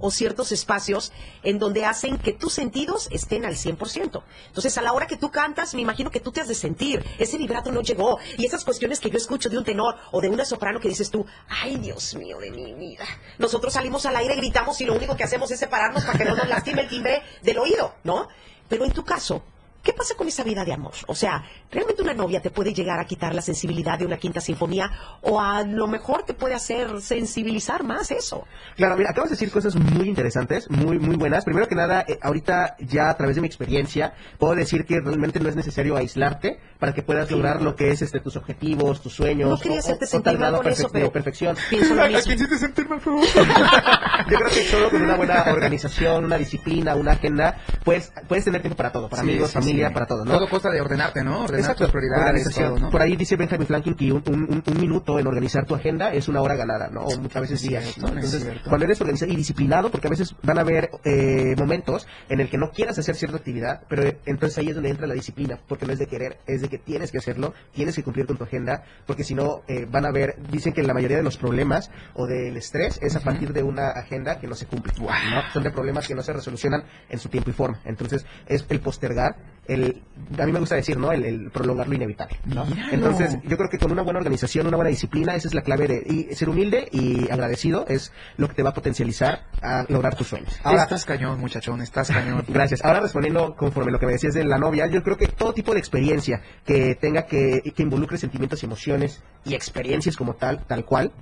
[0.00, 4.22] o ciertos espacios en donde hacen que tus sentidos estén al 100%.
[4.46, 7.04] Entonces, a la hora que tú cantas, me imagino que tú te has de sentir,
[7.18, 10.28] ese vibrato no llegó, y esas cuestiones que yo escucho de un tenor o de
[10.28, 13.04] una soprano que dices tú, ay Dios mío de mi vida.
[13.38, 16.34] Nosotros salimos al aire, gritamos y lo único que hacemos es separarnos para que no
[16.34, 18.28] nos lastime el timbre del oído, ¿no?
[18.68, 19.42] Pero en tu caso,
[19.82, 20.92] ¿Qué pasa con esa vida de amor?
[21.06, 24.40] O sea, ¿realmente una novia te puede llegar a quitar la sensibilidad de una quinta
[24.40, 24.90] sinfonía
[25.22, 28.46] o a lo mejor te puede hacer sensibilizar más eso?
[28.76, 31.44] Claro, mira, acabas de decir cosas muy interesantes, muy, muy buenas.
[31.44, 35.40] Primero que nada, eh, ahorita ya a través de mi experiencia, puedo decir que realmente
[35.40, 39.14] no es necesario aislarte para que puedas lograr lo que es este tus objetivos, tus
[39.14, 39.48] sueños.
[39.48, 41.56] No quería hacerte sentir tal mal grado con eso, pero de perfección.
[41.70, 42.20] pienso lo mismo.
[44.30, 48.60] Yo creo que solo con una buena organización, una disciplina, una agenda, pues puedes tener
[48.60, 50.32] tiempo para todo, para Sí, amigos, sí, familia, para todo, ¿no?
[50.32, 51.42] Todo consta de ordenarte, ¿no?
[51.44, 52.68] Ordenar Exacto, tus prioridades, organización.
[52.74, 52.90] todo, ¿no?
[52.90, 56.12] Por ahí dice Benjamin Franklin que un, un- un- un minuto en organizar tu agenda
[56.12, 57.02] es una hora ganada, ¿no?
[57.02, 60.60] O muchas veces días, Entonces, cuando eres organizado y disciplinado, porque a veces van a
[60.62, 64.74] haber eh, momentos en el que no quieras hacer cierta actividad, pero entonces ahí es
[64.74, 67.54] donde entra la disciplina, porque no es de querer, es de que tienes que hacerlo,
[67.72, 70.82] tienes que cumplir con tu agenda, porque si no, eh, van a ver, dicen que
[70.82, 74.46] la mayoría de los problemas o del estrés es a partir de una agenda que
[74.46, 75.06] no se cumple, ¿no?
[75.52, 77.80] Son de problemas que no se resolucionan en su tiempo y forma.
[77.84, 79.36] Entonces, es el postergar,
[79.70, 80.02] el,
[80.38, 81.12] a mí me gusta decir, ¿no?
[81.12, 82.64] El, el prolongar lo inevitable, ¿no?
[82.66, 82.92] Míralo.
[82.92, 85.86] Entonces, yo creo que con una buena organización, una buena disciplina, esa es la clave
[85.86, 90.16] de y ser humilde y agradecido es lo que te va a potencializar a lograr
[90.16, 90.58] tus sueños.
[90.64, 92.44] Ahora, estás cañón, muchachón, estás cañón.
[92.48, 92.84] Gracias.
[92.84, 95.72] Ahora respondiendo conforme lo que me decías de la novia, yo creo que todo tipo
[95.72, 100.84] de experiencia que tenga que, que involucre sentimientos y emociones y experiencias como tal, tal
[100.84, 101.12] cual,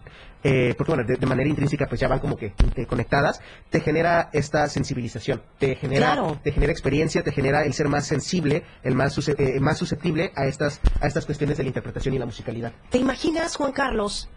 [0.44, 2.52] eh, porque bueno, de, de manera intrínseca pues ya van como que
[2.88, 6.40] conectadas, te genera esta sensibilización, te genera, Claro.
[6.42, 10.46] te genera experiencia, te genera el ser más sensible, el más, eh, más susceptible a
[10.46, 12.72] estas, a estas cuestiones de la interpretación y la musicalidad.
[12.90, 14.28] ¿Te imaginas, Juan Carlos,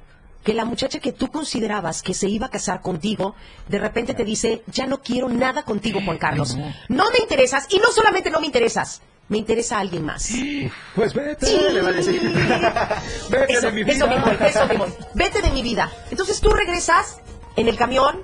[0.43, 3.35] que la muchacha que tú considerabas que se iba a casar contigo,
[3.69, 6.57] de repente te dice, ya no quiero nada contigo, Juan Carlos.
[6.89, 10.29] No me interesas, y no solamente no me interesas, me interesa alguien más.
[10.93, 11.57] Pues vete, Sí.
[11.73, 12.21] le va a decir.
[13.29, 13.93] vete Eso, de mi vida.
[13.95, 14.85] eso mismo, eso mismo.
[15.15, 15.89] Vete de mi vida.
[16.11, 17.19] Entonces tú regresas
[17.55, 18.21] en el camión,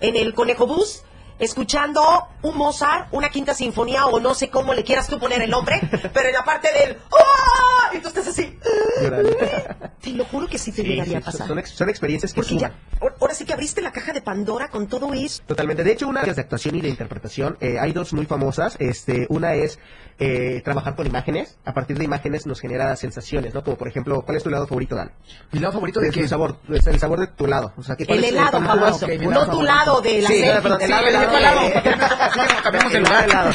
[0.00, 1.02] en el conejo bus,
[1.38, 5.50] escuchando un Mozart, una quinta sinfonía o no sé cómo le quieras tú poner el
[5.50, 5.80] nombre,
[6.12, 7.90] pero en la parte del ¡Ah!
[7.94, 8.58] Y tú estás así.
[10.02, 11.48] Te lo juro que sí te Sí, llegaría sí, a pasar.
[11.48, 12.70] son, ex- son experiencias que Porque suman.
[12.72, 15.42] ya, ahora- ahora sí que abriste la caja de Pandora con todo eso.
[15.46, 15.84] Totalmente.
[15.84, 18.76] De hecho, una de actuación y de interpretación, eh, hay dos muy famosas.
[18.78, 19.78] Este, una es
[20.18, 21.58] eh, trabajar con imágenes.
[21.64, 23.62] A partir de imágenes nos genera sensaciones, ¿no?
[23.62, 25.12] Como por ejemplo, ¿cuál es tu helado favorito, Dan?
[25.52, 26.20] ¿Mi lado favorito de Es qué?
[26.20, 27.72] el sabor, es el sabor de tu helado.
[27.76, 30.28] O sea, que cuál El helado famoso, ok, mi no helado tu lado de la
[30.28, 30.60] Sí, selfie.
[30.62, 31.60] perdón, Sí, helado, yo helado, helado.
[32.62, 33.24] Cambiamos de lugar.
[33.24, 33.50] helado.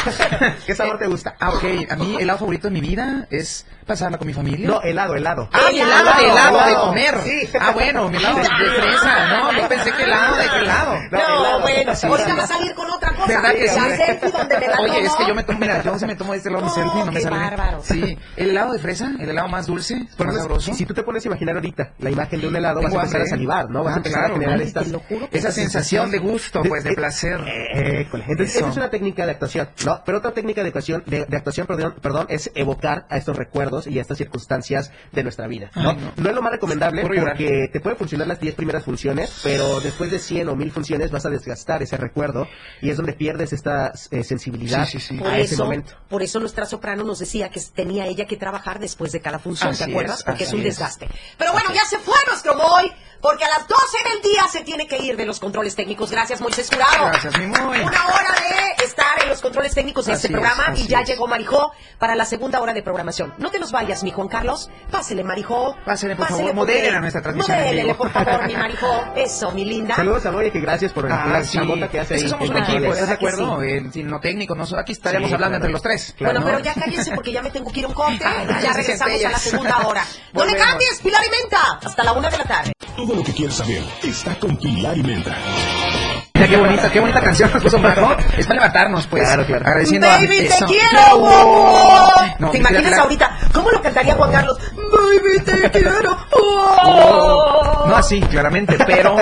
[0.65, 1.35] ¿Qué sabor te gusta?
[1.39, 1.63] Ah, ok.
[1.89, 4.67] A mí, el helado favorito de mi vida es pasarla con mi familia.
[4.67, 5.49] No, helado, helado.
[5.51, 7.15] Ah, mi helado de helado de comer.
[7.23, 7.49] Sí.
[7.59, 8.47] Ah, bueno, mi helado de, de
[8.81, 9.27] fresa.
[9.27, 10.93] No, yo pensé que helado de qué helado.
[11.11, 11.61] No, helado.
[11.61, 12.07] bueno, ahorita sí.
[12.37, 13.27] va a salir con otra cosa.
[13.27, 13.79] ¿Verdad que sí?
[13.79, 16.15] La selfie donde me la Oye, es que yo me tomo, mira, yo sí me
[16.15, 17.35] tomo de este lado mi Oh, selfie, no me sale.
[17.37, 17.79] bárbaro.
[17.83, 20.71] Sí, el helado de fresa, el helado más dulce, Por más sabroso.
[20.71, 22.95] si, si tú te pones a imaginar ahorita la imagen de un helado, vas a
[22.97, 23.83] empezar a salivar, ¿no?
[23.83, 24.63] Vas Ah, a empezar claro, a generar ¿no?
[24.63, 24.87] estas...
[25.31, 27.39] Esa sensación de gusto, pues, de placer.
[27.47, 28.23] eh, école.
[28.27, 28.65] Entonces, Eso.
[28.65, 30.01] esa es una técnica de actuación, ¿no?
[30.05, 33.87] Pero otra técnica de actuación, de, de actuación perdón, perdón, es evocar a estos recuerdos
[33.87, 35.91] y a estas circunstancias de nuestra vida, ¿no?
[35.91, 36.29] Ay, no.
[36.29, 37.33] es lo más recomendable llorar.
[37.37, 41.11] porque te pueden funcionar las 10 primeras funciones, pero después de 100 o 1000 funciones
[41.11, 42.47] vas a desgastar ese recuerdo
[42.81, 45.17] y es donde pierdes esta eh, sensibilidad Sí, sí, sí.
[45.17, 45.93] Por a ese eso, momento.
[46.09, 49.71] por eso nuestra soprano nos decía que tenía ella que trabajar después de cada función,
[49.71, 50.19] Así ¿te acuerdas?
[50.19, 50.65] es, Porque es un es.
[50.65, 51.09] desgaste.
[51.37, 52.91] Pero bueno, ya se fue nuestro boy,
[53.23, 56.11] porque a las 12 del día se tiene que ir de los controles técnicos.
[56.11, 57.07] Gracias, Moisés Jurado.
[57.07, 57.79] Gracias, mi muy.
[57.79, 58.35] Una hora
[58.77, 61.07] de estar en los controles técnicos de Así este es, programa y ya es.
[61.07, 63.33] llegó Marijó para la segunda hora de programación.
[63.37, 64.69] No te nos vayas, mi Juan Carlos.
[64.91, 65.75] Pásele, Marijó.
[65.85, 67.95] Pásele, por favor, moderen a nuestra transmisión vivo.
[67.95, 69.05] por favor, mi Marijó.
[69.15, 69.95] Eso, mi linda.
[69.95, 71.57] Saludos a Moya, que gracias por Ah, la sí.
[71.57, 72.73] chambota que hace que somos un equipo.
[72.73, 73.63] ¿estás de ¿Verdad que acuerdo?
[73.63, 75.65] En, sin lo técnico, no, aquí estaríamos Sí, hablando claro.
[75.65, 76.13] entre los tres.
[76.19, 76.45] Bueno, ¿no?
[76.45, 78.19] pero ya cállense porque ya me tengo que ir a un corte.
[78.61, 80.05] Ya regresamos a la segunda hora.
[80.33, 81.79] No le cambies, Pilar y Menta.
[81.83, 82.73] Hasta la una de la tarde.
[83.15, 86.02] Lo que quieres saber está con Pilar y Menta.
[86.43, 88.15] Mira qué bonita, qué bonita canción nos puso Majo.
[88.37, 89.23] Es para levantarnos, pues.
[89.23, 89.65] Claro, claro.
[89.65, 90.65] Agradeciendo Baby, a te eso.
[90.65, 92.21] quiero, guapo.
[92.39, 94.57] No, ¿Te imaginas ahorita cómo lo cantaría Juan Carlos?
[94.75, 96.17] Baby, te quiero.
[96.31, 97.85] oh.
[97.87, 99.15] No así, claramente, pero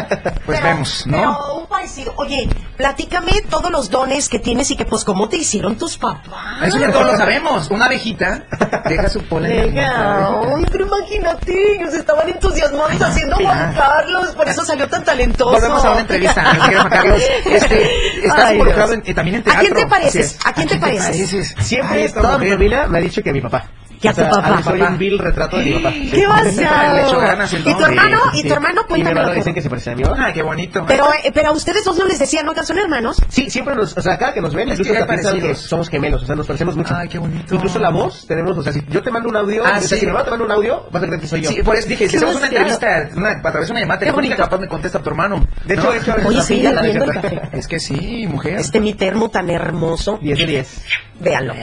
[0.46, 1.18] pues Pero- vemos, ¿no?
[1.18, 2.14] Pero un parecido.
[2.18, 2.48] Oye,
[2.78, 6.64] platícame todos los dones que tienes y que pues cómo te hicieron tus papás.
[6.64, 7.70] Eso ya todos lo sabemos.
[7.70, 8.44] Una abejita
[8.86, 9.78] deja su polen.
[9.78, 15.52] Ay, pero imagínate, ellos estaban entusiasmados haciendo Juan Carlos, por eso salió tan talentoso.
[15.52, 16.44] Volvemos a una entrevista,
[17.20, 17.30] Carlos.
[17.46, 19.62] Este, estás Ay, involucrado en- eh, también en ¿A teatro.
[19.62, 20.38] quién te pareces?
[20.46, 21.56] ¿A quién te pareces?
[21.60, 22.60] Siempre Ay, esta toda mi mujer.
[22.90, 23.66] me ha dicho que a mi papá.
[24.02, 24.64] Que a tu papá.
[24.64, 25.92] Soy un vil retrato de mi papá.
[25.92, 26.22] ¿Qué
[27.06, 28.18] echó ganas el ¿Y tu hermano?
[28.32, 28.48] Sí, ¿Y sí.
[28.48, 28.82] tu hermano?
[28.90, 29.96] Y mi dicen que se parece a.
[29.96, 30.16] ¿no?
[30.18, 30.84] Ay, qué bonito.
[30.88, 32.54] Pero, eh, pero a ustedes dos no les decían, ¿no?
[32.64, 33.22] ¿Son hermanos?
[33.30, 35.56] Sí, siempre nos, o sea, cada que nos ven, Es incluso que hasta piensan que
[35.56, 36.96] somos gemelos, o sea, nos parecemos mucho.
[36.96, 37.56] Ay, qué bonito.
[37.56, 39.82] Incluso la voz, tenemos, o sea, si yo te mando un audio, Ah, o sea,
[39.82, 39.96] sí.
[39.96, 41.50] si mi hermano te manda un audio, vas a creer que soy yo.
[41.50, 44.36] Sí, por eso dije, si hacemos una entrevista una, a través de una llamada telefónica,
[44.36, 45.46] capaz me contesta tu hermano.
[45.66, 45.92] De hecho,
[46.26, 46.64] Oye, sí.
[47.52, 48.60] Es que sí, mujer.
[48.60, 50.18] Este mi termo tan hermoso.
[50.22, 50.82] 10 de 10.
[51.20, 51.54] Véanlo.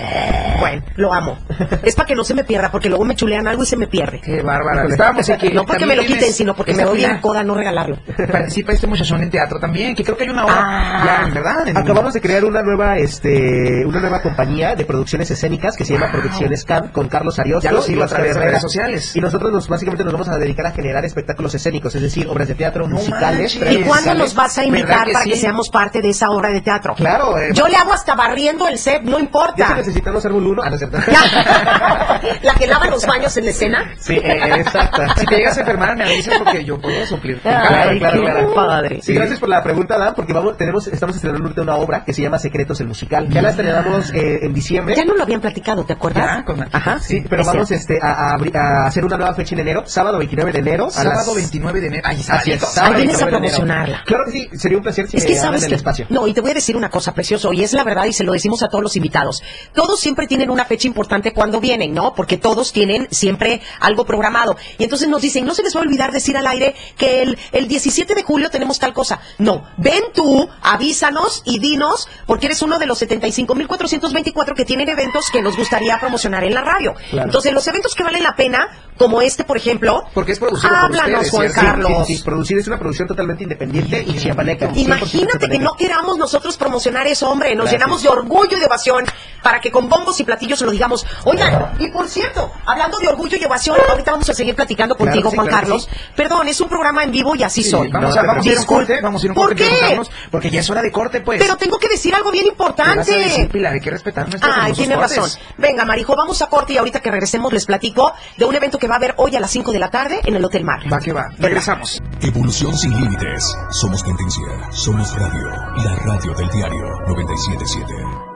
[0.60, 1.38] Bueno, lo amo.
[1.82, 3.86] Es para que no se me pierda, porque luego me chulean algo y se me
[3.88, 4.20] pierde.
[4.20, 4.84] Qué bárbara.
[4.86, 5.50] Estábamos aquí.
[5.50, 7.98] No porque me lo quiten, sino porque me doy en coda no regalarlo.
[8.32, 11.02] Participa este muchachón en teatro también, que creo que hay una obra Ah.
[11.04, 11.68] ya, en verdad.
[11.68, 15.94] En- Acabamos de crear una nueva, este, una nueva compañía de producciones escénicas que se
[15.94, 17.64] llama Producciones CAM con Carlos Ariosto.
[17.68, 19.16] Ya lo sigo a través de redes sociales.
[19.16, 22.48] Y nosotros nos, básicamente nos vamos a dedicar a generar espectáculos escénicos, es decir, obras
[22.48, 23.56] de teatro, No musicales.
[23.58, 23.72] manches.
[23.80, 25.30] ¿Y cuándo nos vas a ¿Verdad invitar que para sí?
[25.30, 26.94] que seamos parte de esa obra de teatro?
[26.94, 29.74] Claro, eh, Yo le hago hasta barriendo el set, no ya si importa.
[29.74, 30.78] necesitamos algún uno, ah, no.
[32.42, 33.92] La que lava los baños en la escena.
[33.98, 35.02] Sí, eh, exacto.
[35.16, 37.40] Si te llegas a enfermar, me avisas porque yo puedo suplir.
[37.44, 38.54] Ay, claro, claro.
[38.54, 39.00] padre.
[39.02, 42.22] Sí, gracias por la pregunta, Dan, porque vamos, tenemos, estamos estrenando una obra que se
[42.22, 43.28] llama Secretos el Musical.
[43.28, 44.94] Ya la estrenamos eh, en diciembre.
[44.96, 46.38] Ya no lo habían platicado, ¿te acuerdas?
[46.38, 49.16] Ya, con la- Ajá, sí, pero Es vamos este, a, a abri- a hacer una
[49.16, 50.90] nueva fecha en enero, sábado 29 de enero.
[50.90, 52.02] Sábado las- 29 de enero.
[52.06, 53.56] Ay, Así es, sábado Ahí vienes a 29 de enero.
[53.66, 54.02] promocionarla.
[54.04, 56.06] Claro que sí, sería un placer si Es que sabes el que espacio.
[56.10, 58.24] no, y te voy a decir una cosa preciosa, y es la verdad, y se
[58.24, 59.42] lo decimos a todos los invitados.
[59.72, 62.07] Todos siempre tienen una fecha importante cuando vienen, ¿no?
[62.14, 64.56] Porque todos tienen siempre algo programado.
[64.78, 67.38] Y entonces nos dicen, no se les va a olvidar decir al aire que el,
[67.52, 69.20] el 17 de julio tenemos tal cosa.
[69.38, 75.30] No, ven tú, avísanos y dinos, porque eres uno de los 75.424 que tienen eventos
[75.30, 76.94] que nos gustaría promocionar en la radio.
[77.10, 77.26] Claro.
[77.26, 80.78] Entonces, los eventos que valen la pena, como este, por ejemplo, Porque es producido por
[80.78, 81.66] háblanos, ustedes, Juan.
[81.66, 82.06] Carlos.
[82.06, 84.70] Sí, sí, producir es una producción totalmente independiente y chiapaneca.
[84.70, 87.54] 100% Imagínate que no queramos nosotros promocionar eso, hombre.
[87.54, 87.80] Nos Gracias.
[87.80, 89.04] llenamos de orgullo y de evasión
[89.42, 91.06] para que con bombos y platillos lo digamos.
[91.24, 95.30] Oigan, y por cierto, hablando de orgullo y evasión, ahorita vamos a seguir platicando contigo,
[95.30, 95.88] sí, Juan claro Carlos.
[96.16, 97.88] Perdón, es un programa en vivo y así Sí, soy.
[97.88, 98.86] vamos, No, a, vamos a ir a un disculpe.
[98.86, 99.64] corte, vamos a ir a un ¿Por corte.
[99.64, 100.00] qué?
[100.30, 101.40] Porque ya es hora de corte, pues.
[101.40, 103.48] Pero tengo que decir algo bien ¿Qué vas a decir, importante.
[103.52, 103.72] Pilar?
[103.74, 105.16] Hay que respetar nuestros hermosos tiene cortes.
[105.18, 105.40] razón.
[105.58, 108.86] Venga, Marijo, vamos a corte y ahorita que regresemos les platico de un evento que
[108.86, 110.80] va a haber hoy a las 5 de la tarde en el Hotel Mar.
[110.92, 111.28] Va que va.
[111.38, 112.00] Regresamos.
[112.20, 113.56] Evolución sin límites.
[113.70, 114.44] Somos tendencia.
[114.70, 115.48] Somos radio.
[115.84, 118.27] La radio del diario 977.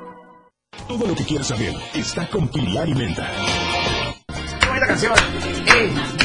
[0.89, 3.31] Todo lo que quieres saber está con Pilar y Menta.
[4.87, 5.15] Canción.
[5.67, 6.22] Ey,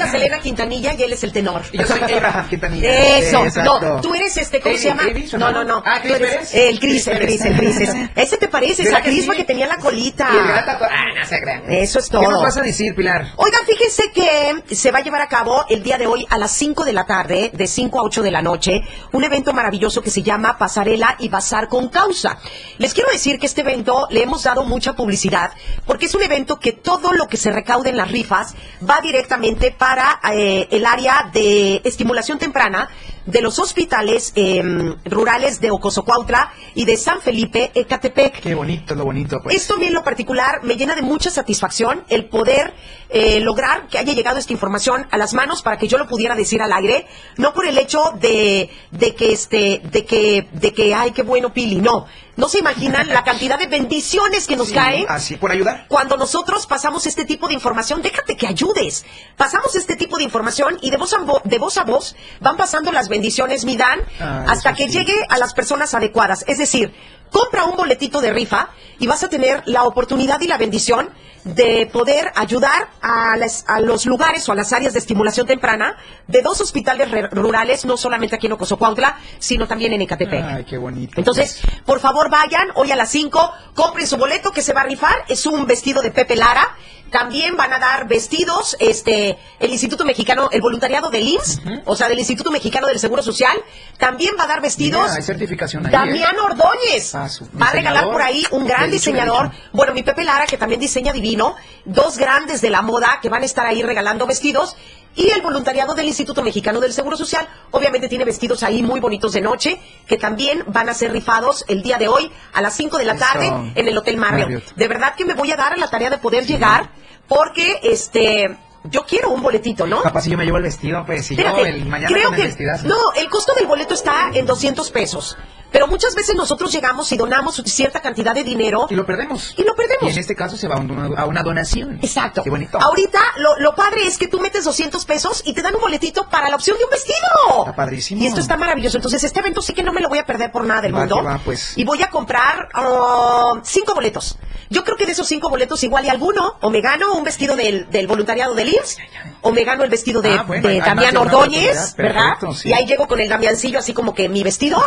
[0.00, 1.62] la Selena Quintanilla y él es el tenor.
[1.72, 3.18] Yo soy Abraham Quintanilla.
[3.18, 3.80] Eso, Exacto.
[3.80, 5.02] no, tú eres este, ¿cómo se llama?
[5.04, 5.64] Eddie, ¿o no, no?
[5.64, 5.82] no.
[5.86, 6.52] Ah, Tú eres-.
[6.54, 7.80] El Cris, el Cris, el Cris.
[8.16, 9.02] Ese- te parece, ¿Verdad a
[9.36, 10.28] que tenía la colita.
[10.32, 10.64] Y el gran.
[10.68, 11.62] Ah, no se crean.
[11.70, 12.42] Eso es ¿Qué nos todo.
[12.42, 13.26] vas a decir, Pilar?
[13.36, 16.50] Oigan, fíjense que se va a llevar a cabo el día de hoy a las
[16.52, 18.80] 5 de la tarde, de 5 a 8 de la noche,
[19.12, 22.38] un evento maravilloso que se llama Pasarela y Bazar con Causa.
[22.78, 25.52] Les quiero decir que este evento le hemos dado mucha publicidad
[25.86, 28.54] porque es un evento que todo lo que se recaude en las rifas
[28.88, 29.89] va directamente para
[30.32, 32.88] eh, el área de estimulación temprana
[33.26, 38.40] de los hospitales em, rurales de Ocosocuautla y de San Felipe, Ecatepec.
[38.40, 39.56] Qué bonito, lo bonito, pues.
[39.56, 42.72] Esto a mí en lo particular me llena de mucha satisfacción el poder
[43.08, 46.34] eh, lograr que haya llegado esta información a las manos para que yo lo pudiera
[46.34, 47.06] decir al aire,
[47.36, 51.52] no por el hecho de, de que este, de que, de que, ay, qué bueno
[51.52, 52.06] Pili, no.
[52.36, 55.84] No se imaginan la cantidad de bendiciones que nos Sí, caen Así, por ayudar.
[55.88, 59.04] cuando nosotros pasamos este tipo de información, déjate que ayudes.
[59.36, 62.56] Pasamos este tipo de información y de voz a, vo- de voz, a voz van
[62.56, 64.92] pasando las bendiciones, mi Dan, Ah, hasta que sí.
[64.98, 66.44] llegue a las personas adecuadas.
[66.48, 66.94] Es decir,
[67.30, 71.10] compra un boletito de rifa y vas a tener la oportunidad y la bendición
[71.44, 75.96] de poder ayudar a, las- a los lugares o a las áreas de estimulación temprana
[76.26, 80.44] de dos hospitales rurales, no solamente aquí en Ocosocuautla, sino también en Ecatepec.
[80.44, 81.14] Ay, qué bonito.
[81.16, 84.84] Entonces, por favor, vayan hoy a las 5, compren su boleto que se va a
[84.84, 85.14] rifar.
[85.28, 86.76] Es un vestido de Pepe Lara.
[87.10, 92.08] También van a dar vestidos, este, el Instituto Mexicano, el voluntariado del IMSS, o sea,
[92.08, 93.56] del Instituto Mexicano del Seguro Social.
[93.98, 95.02] También va a dar vestidos.
[95.02, 95.92] Mira, hay certificación ahí.
[95.92, 96.40] Damián ¿eh?
[96.40, 99.50] Ordóñez Ah, su- va a regalar por ahí un gran diseñador.
[99.72, 101.56] Bueno, mi Pepe Lara, que también diseña divino.
[101.84, 104.76] Dos grandes de la moda que van a estar ahí regalando vestidos.
[105.16, 109.32] Y el voluntariado del Instituto Mexicano del Seguro Social, obviamente tiene vestidos ahí muy bonitos
[109.32, 112.96] de noche, que también van a ser rifados el día de hoy a las 5
[112.96, 113.24] de la Eso.
[113.24, 114.48] tarde en el Hotel Marriott.
[114.48, 114.74] Marriott.
[114.76, 116.90] De verdad que me voy a dar a la tarea de poder llegar,
[117.26, 120.02] porque este yo quiero un boletito, ¿no?
[120.02, 122.40] Capaz si yo me llevo el vestido, pues, si yo el mañana creo con el
[122.40, 122.86] que vestidazo.
[122.88, 125.36] no, el costo del boleto está en 200 pesos,
[125.70, 129.54] pero muchas veces nosotros llegamos y donamos cierta cantidad de dinero Y lo perdemos.
[129.56, 130.08] y lo perdemos.
[130.10, 131.98] Y en este caso se va a una, a una donación.
[132.02, 132.42] Exacto.
[132.42, 132.78] Qué bonito.
[132.80, 136.28] Ahorita lo, lo padre es que tú metes 200 pesos y te dan un boletito
[136.28, 137.18] para la opción de un vestido.
[137.60, 138.20] Está padrísimo.
[138.22, 138.96] Y esto está maravilloso.
[138.96, 141.00] Entonces, este evento sí que no me lo voy a perder por nada del Va
[141.00, 141.22] mundo.
[141.22, 141.76] va, pues.
[141.76, 144.38] Y voy a comprar ah, cinco boletos.
[144.70, 147.56] Yo creo que de esos cinco boletos igual y alguno, o me gano un vestido
[147.56, 148.98] del, del voluntariado del IMSS,
[149.40, 151.96] o me gano el vestido de, Ah, bueno, de Damián de Ordóñez.
[151.96, 152.34] ¿verdad?
[152.54, 152.68] Sí.
[152.68, 154.80] Y ahí llego con el Damiancillo así como que mi vestido,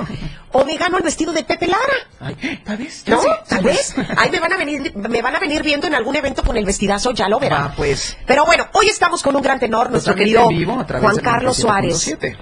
[0.53, 1.81] o me gano el vestido de Pepe Lara.
[2.21, 3.03] Ay, tal vez.
[3.07, 3.19] ¿No?
[3.47, 3.91] Tal vez.
[3.93, 4.07] pues.
[4.17, 6.63] Ahí me van a venir, me van a venir viendo en algún evento con el
[6.63, 7.65] vestidazo, ya lo verán.
[7.65, 8.17] Va, pues.
[8.25, 12.07] Pero bueno, hoy estamos con un gran tenor, nuestro Totalmente querido vivo Juan Carlos Suárez.
[12.17, 12.37] 97.7.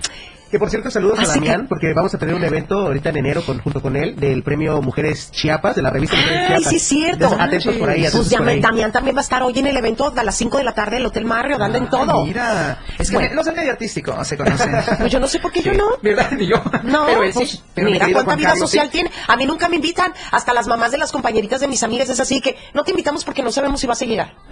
[0.52, 3.10] Que por cierto, saludos a Así Damián, que- porque vamos a tener un evento ahorita
[3.10, 6.48] en enero con, junto con él del premio Mujeres Chiapas, de la revista Mujeres Ay,
[6.48, 6.70] Chiapas.
[6.70, 7.24] sí es cierto.
[7.24, 8.60] Entonces, atentos por ahí, atentos Pues por ahí.
[8.60, 10.98] Damián, también va a estar hoy en el evento a las 5 de la tarde
[10.98, 12.26] del Hotel Mario, dando en Ah, todo.
[12.26, 13.34] Mira, es que Bueno.
[13.36, 14.72] los del medio artístico se conocen.
[15.00, 15.86] Pues yo no sé por qué yo no.
[16.02, 16.32] ¿Verdad?
[16.32, 16.62] Ni yo.
[16.84, 17.40] No, pero él sí.
[17.40, 18.92] pues, Pero mi mira cuánta vida Carlos, social sí.
[18.92, 19.12] tiene.
[19.30, 22.20] A mí nunca me invitan, hasta las mamás de las compañeritas de mis amigas es
[22.20, 24.34] así que no te invitamos porque no sabemos si vas a llegar.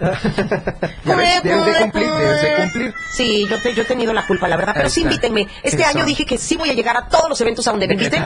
[1.04, 2.94] Debes de cumplir, debes de cumplir.
[3.12, 5.46] Sí, yo, te- yo he tenido la culpa, la verdad, pero sí invítenme.
[5.62, 5.89] Este.
[5.90, 8.24] Año dije que sí voy a llegar a todos los eventos a donde me inviten.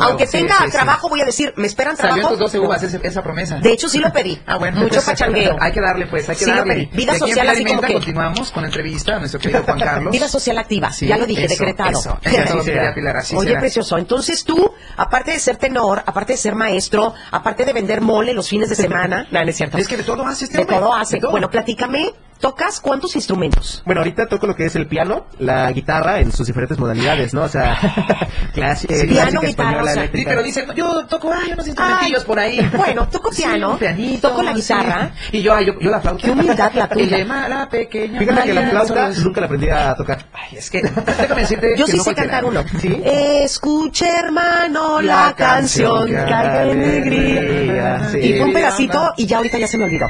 [0.00, 0.70] Aunque Sí, tenga sí, sí.
[0.72, 2.30] trabajo, voy a decir, ¿me esperan Salió trabajo?
[2.30, 3.58] tus 12 uvas esa, esa promesa.
[3.58, 4.40] De hecho, sí lo pedí.
[4.46, 4.80] Ah, bueno.
[4.80, 5.56] Mucho pachangueo.
[5.60, 6.74] Hay que darle, pues, hay que Sí, lo darle.
[6.74, 6.86] pedí.
[6.96, 10.12] Vida social, así como que- Continuamos con la entrevista a nuestro querido Juan Carlos.
[10.12, 11.90] Vida social activa, Sí, ya lo dije, eso, decretado.
[11.90, 13.60] Eso, Pilar, Oye, será.
[13.60, 18.34] precioso, entonces tú, aparte de ser tenor, aparte de ser maestro, aparte de vender mole
[18.34, 19.78] los fines de semana, no, no es cierto.
[19.78, 21.18] Es que de todo hace este de todo hace.
[21.20, 22.12] Bueno, platícame,
[22.42, 23.82] ¿tocas cuántos instrumentos?
[23.86, 27.44] Bueno, ahorita toco lo que es el piano, la guitarra en sus diferentes modalidades, ¿no?
[27.44, 30.30] O sea, eh, Piano, clásica, guitarra, española, o sea, Sí, eléctrica.
[30.30, 32.70] pero dice, yo toco ay, unos instrumentillos Ay, por ahí.
[32.76, 34.60] bueno, toco piano, pianito, toco la sí.
[34.60, 35.10] guitarra.
[35.30, 36.24] Y yo, ay, yo, yo la flauta.
[36.24, 37.24] Qué humildad la tuya.
[37.48, 38.18] La pequeña.
[38.18, 40.26] Fíjate que la flauta nunca la aprendí a tocar.
[40.32, 42.40] Ay, es que, déjame decirte Yo que sí no sé cualquiera.
[42.42, 42.64] cantar uno.
[42.80, 43.00] ¿Sí?
[43.04, 48.10] Escucha, hermano, la, La canción que alegría.
[48.20, 50.06] Y fue un pedacito y ya ahorita ya se me olvidó.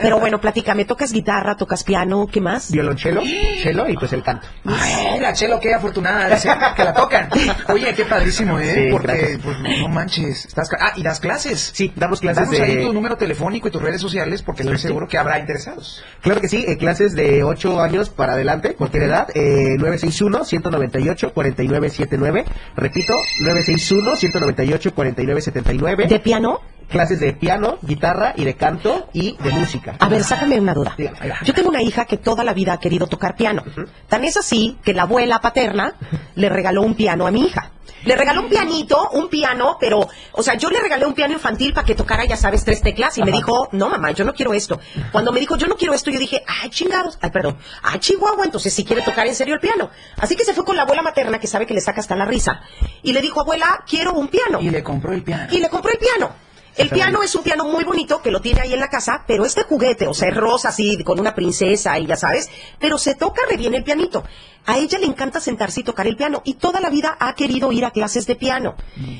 [0.00, 2.70] Pero bueno, platícame, ¿tocas guitarra, tocas piano, qué más?
[2.70, 3.22] Violonchelo,
[3.62, 4.46] cello y pues el canto.
[4.64, 7.28] Ay, la Chelo, qué afortunada de ser que la tocan.
[7.68, 8.74] Oye, qué padrísimo, ¿eh?
[8.74, 9.40] Sí, Porque, gracias.
[9.42, 10.44] pues, no manches.
[10.46, 11.70] Estás, ah, y das clases.
[11.74, 12.94] Sí, damos clases Danos ahí tu de...
[12.94, 14.88] número telefónico y tus redes sociales porque estoy Sí.
[14.88, 16.02] seguro que habrá interesados.
[16.22, 22.44] Claro que sí, eh, clases de 8 años para adelante, cualquier edad, eh, 961-198-4979.
[22.76, 26.08] Repito, 961-198-4979.
[26.08, 26.60] ¿De piano?
[26.90, 29.96] Clases de piano, guitarra y de canto y de música.
[29.98, 30.96] A ver, sácame una duda.
[31.44, 33.62] Yo tengo una hija que toda la vida ha querido tocar piano.
[34.08, 35.94] Tan es así que la abuela paterna
[36.34, 37.72] le regaló un piano a mi hija.
[38.04, 41.74] Le regaló un pianito, un piano, pero, o sea, yo le regalé un piano infantil
[41.74, 44.54] para que tocara, ya sabes, tres teclas y me dijo, no mamá, yo no quiero
[44.54, 44.80] esto.
[45.12, 48.44] Cuando me dijo, yo no quiero esto, yo dije, ay chingados, ay perdón, ay chihuahua,
[48.44, 49.90] entonces sí quiere tocar en serio el piano.
[50.18, 52.24] Así que se fue con la abuela materna que sabe que le saca hasta la
[52.24, 52.62] risa
[53.02, 54.60] y le dijo, abuela, quiero un piano.
[54.60, 55.48] Y le compró el piano.
[55.50, 56.30] Y le compró el piano.
[56.76, 59.44] El piano es un piano muy bonito que lo tiene ahí en la casa, pero
[59.44, 62.48] este juguete, o sea, es rosa así, con una princesa y ya sabes,
[62.78, 64.22] pero se toca re bien el pianito.
[64.66, 67.72] A ella le encanta sentarse y tocar el piano y toda la vida ha querido
[67.72, 68.74] ir a clases de piano.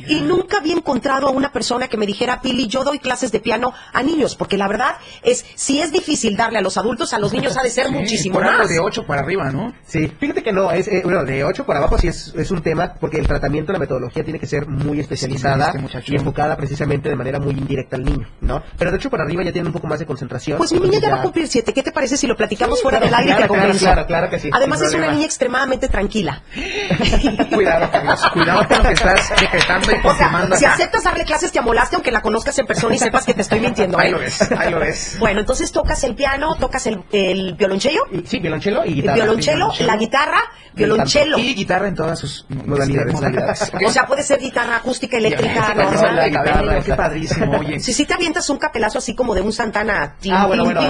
[0.08, 3.40] Y nunca había encontrado a una persona que me dijera, Pili, yo doy clases de
[3.40, 7.18] piano a niños, porque la verdad es, si es difícil darle a los adultos, a
[7.18, 8.68] los niños ha de ser Sí, muchísimo por algo más.
[8.68, 9.72] de 8 para arriba, ¿no?
[9.86, 12.62] Sí, fíjate que no, es, eh, bueno, de 8 para abajo sí es, es un
[12.62, 17.08] tema, porque el tratamiento, la metodología tiene que ser muy especializada este y enfocada precisamente
[17.08, 18.62] de manera muy indirecta al niño, ¿no?
[18.78, 20.58] Pero de 8 para arriba ya tiene un poco más de concentración.
[20.58, 21.72] Pues mi niña ya va a cumplir siete.
[21.72, 23.78] ¿Qué te parece si lo platicamos Sí, fuera claro, del aire y claro, te claro,
[23.78, 26.42] claro, claro que sí, Además es una niña extremadamente tranquila.
[27.50, 28.20] Cuidado, Carlos.
[28.32, 31.58] Cuidado con lo que estás decretando y O sea, confirmando si aceptas darle clases, te
[31.58, 33.98] amolaste aunque la conozcas en persona y sepas que te estoy mintiendo.
[33.98, 34.12] Ahí ¿eh?
[34.12, 35.16] lo ves, ahí lo ves.
[35.18, 39.14] Bueno, entonces tocas el piano, tocas el, el violonchelo, sí, violonchelo y guitarra.
[39.14, 40.42] violonchelo, la guitarra,
[40.74, 41.38] violonchelo.
[41.38, 43.72] Y guitarra en todas sus Modalidades, modalidades.
[43.86, 45.84] O sea, puede ser guitarra acústica, eléctrica, ¿no?
[45.84, 47.80] con O sea, rola, guitarra, qué padrísimo, oye.
[47.80, 50.16] Si sí te avientas un capelazo así como de un Santana.
[50.30, 50.80] Ah, bueno, bueno,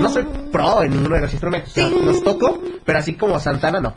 [0.00, 2.60] no soy pro en ninguno de los instrumentos, los toco,
[2.90, 3.94] pero así como Santana no.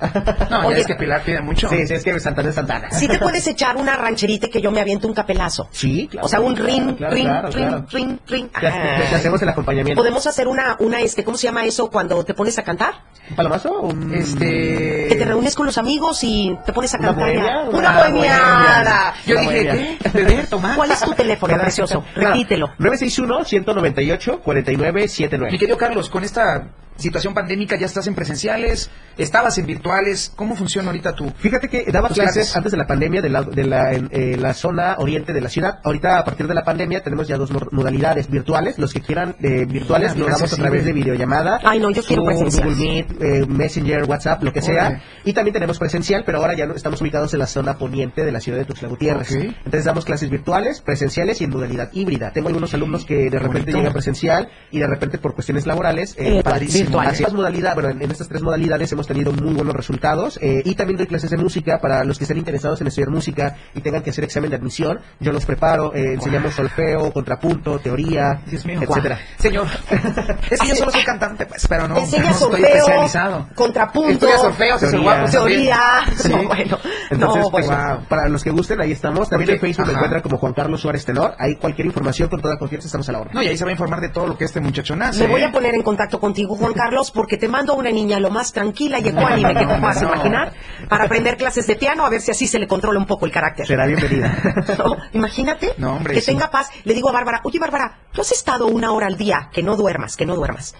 [0.49, 1.67] No, Oye, ya es que Pilar pide mucho.
[1.69, 2.91] Sí, sí, es que Santana es Santana.
[2.91, 5.67] Sí te puedes echar una rancherita y que yo me aviento un capelazo.
[5.71, 6.25] Sí, claro.
[6.25, 7.85] O sea, un claro, rin, claro, rin, claro, rin, claro.
[7.91, 8.49] rin, rin.
[8.49, 8.71] Te, te-
[9.09, 9.99] te hacemos el acompañamiento.
[9.99, 12.93] Podemos hacer una, una, este, ¿cómo se llama eso cuando te pones a cantar?
[13.29, 13.81] ¿Un palomazo?
[13.81, 14.13] Un...
[14.13, 15.07] Este.
[15.09, 17.25] Que te reúnes con los amigos y te pones a ¿Una cantar.
[17.25, 17.59] bohemia?
[17.69, 19.13] Una Una bohemiada.
[19.25, 19.97] Yo Una dije, bohemia.
[20.01, 20.09] ¿qué?
[20.09, 20.75] ¿Beber, tomar?
[20.75, 22.03] ¿Cuál es tu teléfono, precioso?
[22.15, 22.69] Repítelo.
[22.79, 25.51] 961-198-4979.
[25.51, 26.67] Mi querido Carlos, con esta
[26.97, 30.31] situación pandémica ya estás en presenciales, estabas en virtuales.
[30.35, 31.31] ¿Cómo funciona ahorita tú?
[31.37, 32.55] Fíjate que daba clases clases.
[32.55, 35.49] antes de la pandemia de la, de la, en, eh, la zona oriente de la
[35.49, 35.79] ciudad.
[35.83, 38.77] Ahorita, a partir de la pandemia, tenemos ya dos mo- modalidades virtuales.
[38.77, 41.59] Los que quieran eh, virtuales Ah, lo mira, damos a través de videollamada.
[41.63, 42.67] Ay, no, yo quiero Zoom, presencial.
[42.69, 45.01] Google Meet, eh, Messenger, WhatsApp, lo que sea.
[45.25, 48.31] Y también tenemos presencial, pero ahora ya no- estamos ubicados en la zona poniente de
[48.31, 49.31] la ciudad de Tuxtla Gutiérrez.
[49.31, 52.31] Entonces damos clases virtuales, presenciales y en modalidad híbrida.
[52.31, 53.77] Tengo algunos alumnos que de repente Bonito.
[53.77, 56.43] llegan presencial y de repente por cuestiones laborales eh, Eh.
[56.83, 57.13] Virtuales.
[57.13, 60.61] Así es modalidad, bueno, en, en estas tres modalidades hemos tenido muy buenos resultados eh,
[60.65, 63.81] y también doy clases de música para los que estén interesados en estudiar música y
[63.81, 64.99] tengan que hacer examen de admisión.
[65.19, 68.81] Yo los preparo, eh, enseñamos solfeo, contrapunto, teoría, mío.
[68.81, 69.19] etcétera.
[69.37, 69.67] Señor,
[70.49, 73.47] es que yo solo soy cantante, pues, pero no, Enseña no estoy solfeo, especializado.
[73.55, 75.09] contrapunto, solfeo, teoría.
[75.09, 75.31] también.
[75.31, 75.79] teoría.
[76.17, 76.29] Sí.
[76.29, 76.77] No, bueno.
[77.09, 77.95] Entonces, no, pues, bueno.
[77.97, 79.29] wow, para los que gusten, ahí estamos.
[79.29, 81.35] También en Facebook me encuentran como Juan Carlos Suárez Tenor.
[81.37, 83.33] Ahí cualquier información con toda confianza estamos a la orden.
[83.33, 85.23] No, y ahí se va a informar de todo lo que este muchacho nace.
[85.25, 88.19] Me voy a poner en contacto contigo, Juan Carlos, porque te mando a una niña
[88.19, 90.53] lo más tranquila y ecuánime que te puedas imaginar
[90.89, 93.31] para aprender clases de piano, a ver si así se le controla un poco el
[93.31, 93.65] carácter.
[93.67, 94.37] Será bienvenida.
[94.77, 96.27] No, imagínate No, hombre, que sí.
[96.27, 96.69] tenga paz.
[96.83, 99.75] Le digo a Bárbara, oye Bárbara, tú has estado una hora al día, que no
[99.75, 100.75] duermas, que no duermas.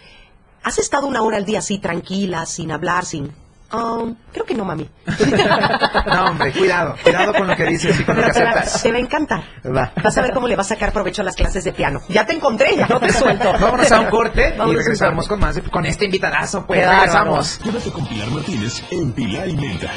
[0.63, 3.33] ¿Has estado una hora al día así, tranquila, sin hablar, sin...
[3.73, 4.87] Um, creo que no, mami.
[6.05, 8.49] No, hombre, cuidado, cuidado con lo que dices y con lo que Pero te, va,
[8.61, 8.83] aceptas.
[8.83, 9.43] te va a encantar.
[9.75, 9.91] Va.
[10.03, 11.99] Vas a ver cómo le vas a sacar provecho a las clases de piano.
[12.09, 13.51] Ya te encontré, ya no te suelto.
[13.59, 17.59] Vámonos a un corte Vámonos y regresamos con más, de- con este invitadazo, pues, regresamos.
[17.63, 19.91] Quédate con Pilar Martínez en Pilar y Menta.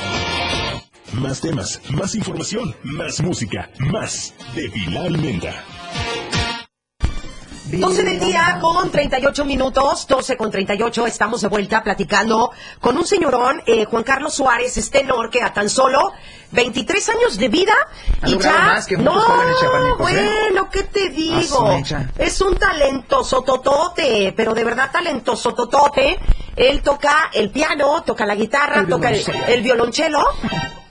[1.13, 5.53] Más temas, más información, más música, más de Pilar y Menta.
[7.69, 13.05] 12 del día con 38 minutos, 12 con 38, estamos de vuelta platicando con un
[13.05, 16.13] señorón, eh, Juan Carlos Suárez, es tenor que a tan solo
[16.53, 17.75] 23 años de vida
[18.23, 18.53] Ha y ya...
[18.53, 19.95] más que no, ¿eh?
[19.99, 21.79] bueno, ¿qué te Ah, digo?
[22.19, 26.19] Es un talentoso totote, pero de verdad talentoso totote.
[26.55, 29.47] Él toca el piano, toca la guitarra, El toca el, violonchelo.
[29.49, 30.25] el violonchelo.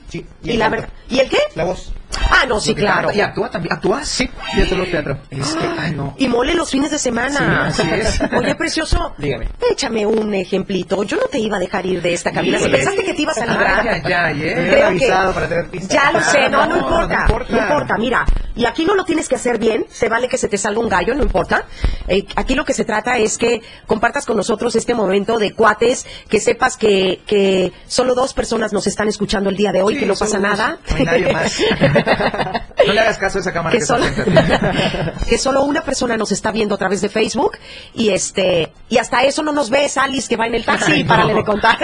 [0.10, 1.40] Sí, Y, la verdad, ¿y el qué?
[1.56, 1.92] La voz.
[2.32, 3.08] Ah, no, sí, claro.
[3.08, 3.14] canta.
[3.16, 3.74] ¿Y actúa también?
[3.74, 4.08] ¿Actúas?
[4.08, 5.18] Sí, teatro, teatro.
[5.30, 6.14] Es que, ay, no.
[6.18, 7.72] Y mole los fines de semana.
[7.72, 8.20] Sí, así es.
[8.38, 9.14] Oye, precioso.
[9.18, 9.48] Dígame.
[9.72, 11.04] Échame un ejemplito.
[11.04, 12.60] Yo no te iba a dejar ir de esta cabina.
[12.60, 13.88] Si pensaste que te ibas a librar.
[13.88, 14.02] Ay,
[14.36, 14.54] Me ¿eh?
[14.54, 15.90] hubieran Creo avisado que- para tener pistas.
[15.90, 17.98] Ya lo sé, no, no, No, importa, no no importa.
[17.98, 18.26] mira.
[18.58, 20.88] Y aquí no lo tienes que hacer bien, se vale que se te salga un
[20.88, 21.66] gallo, no importa.
[22.08, 26.06] Eh, aquí lo que se trata es que compartas con nosotros este momento de cuates,
[26.30, 30.00] que sepas que, que solo dos personas nos están escuchando el día de hoy, Sí,
[30.00, 30.78] que no pasa nada.
[30.90, 31.60] No hay nadie más.
[32.86, 34.06] No le hagas caso a esa cámara que que solo,
[35.64, 37.58] que una persona nos está viendo a través de Facebook
[37.94, 41.04] y este y hasta eso no nos ve Alice que va en el taxi Ay,
[41.04, 41.10] no.
[41.10, 41.78] párale de contar.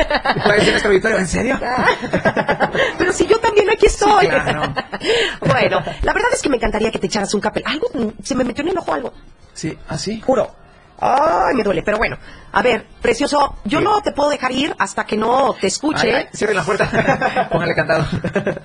[1.17, 1.59] ¿en serio?
[2.97, 4.27] Pero si yo también aquí estoy.
[4.27, 4.73] claro.
[5.41, 7.63] bueno, la verdad es que me encantaría que te echaras un capel.
[7.65, 7.87] Algo
[8.23, 9.13] se me metió en el ojo algo.
[9.53, 10.21] Sí, así.
[10.21, 10.60] Juro.
[11.01, 11.81] Ay, me duele.
[11.83, 12.17] Pero bueno,
[12.51, 16.15] a ver, precioso, yo no te puedo dejar ir hasta que no te escuche.
[16.15, 17.47] Ay, ay, cierre la puerta.
[17.51, 18.05] Póngale cantado.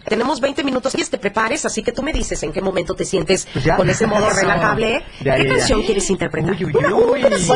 [0.04, 3.04] Tenemos 20 minutos y te prepares, así que tú me dices en qué momento te
[3.04, 3.76] sientes Pues ya.
[3.76, 5.04] con ese modo relajable.
[5.20, 6.52] Ya, ¿Qué ya, canción quieres interpretar?
[6.52, 7.22] Uy, uy, Una- uy.
[7.38, 7.52] sí.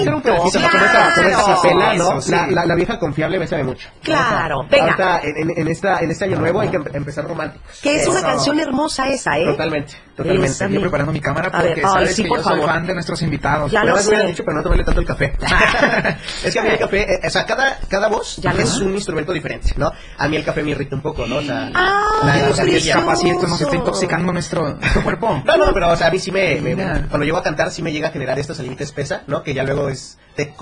[2.31, 3.89] la, la, la vieja confiable me sabe mucho.
[4.03, 4.85] Claro, sea, venga.
[4.93, 7.81] Ahorita, en, en- esta, en este año nuevo hay que em- empezar románticos.
[7.83, 8.27] Que es una Eso.
[8.29, 9.45] canción hermosa esa, ¿eh?
[9.45, 10.53] Totalmente, totalmente.
[10.53, 12.71] Esa, Yo preparando mi cámara ver, porque ay, sabes sí, que por yo soy favor.
[12.71, 13.71] fan de nuestros invitados.
[13.73, 14.27] Ya lo me hubieran sé.
[14.29, 15.33] dicho, pero no tomarle tanto el café.
[16.45, 18.95] es que a mí el café, eh, o sea, cada, cada voz Ya es un
[18.95, 19.93] instrumento diferente, ¿no?
[20.19, 21.37] A mí el café me irrita un poco, ¿no?
[21.37, 22.95] O sea, Ah, la-.
[22.95, 25.43] Capaz y esto nos está intoxicando nuestro, nuestro cuerpo.
[25.45, 26.75] No, no, pero o sea, a mí sí me, me-
[27.09, 29.43] cuando llego a cantar sí me llega a generar esta salivita espesa, ¿no?
[29.43, 30.55] Que ya luego es te,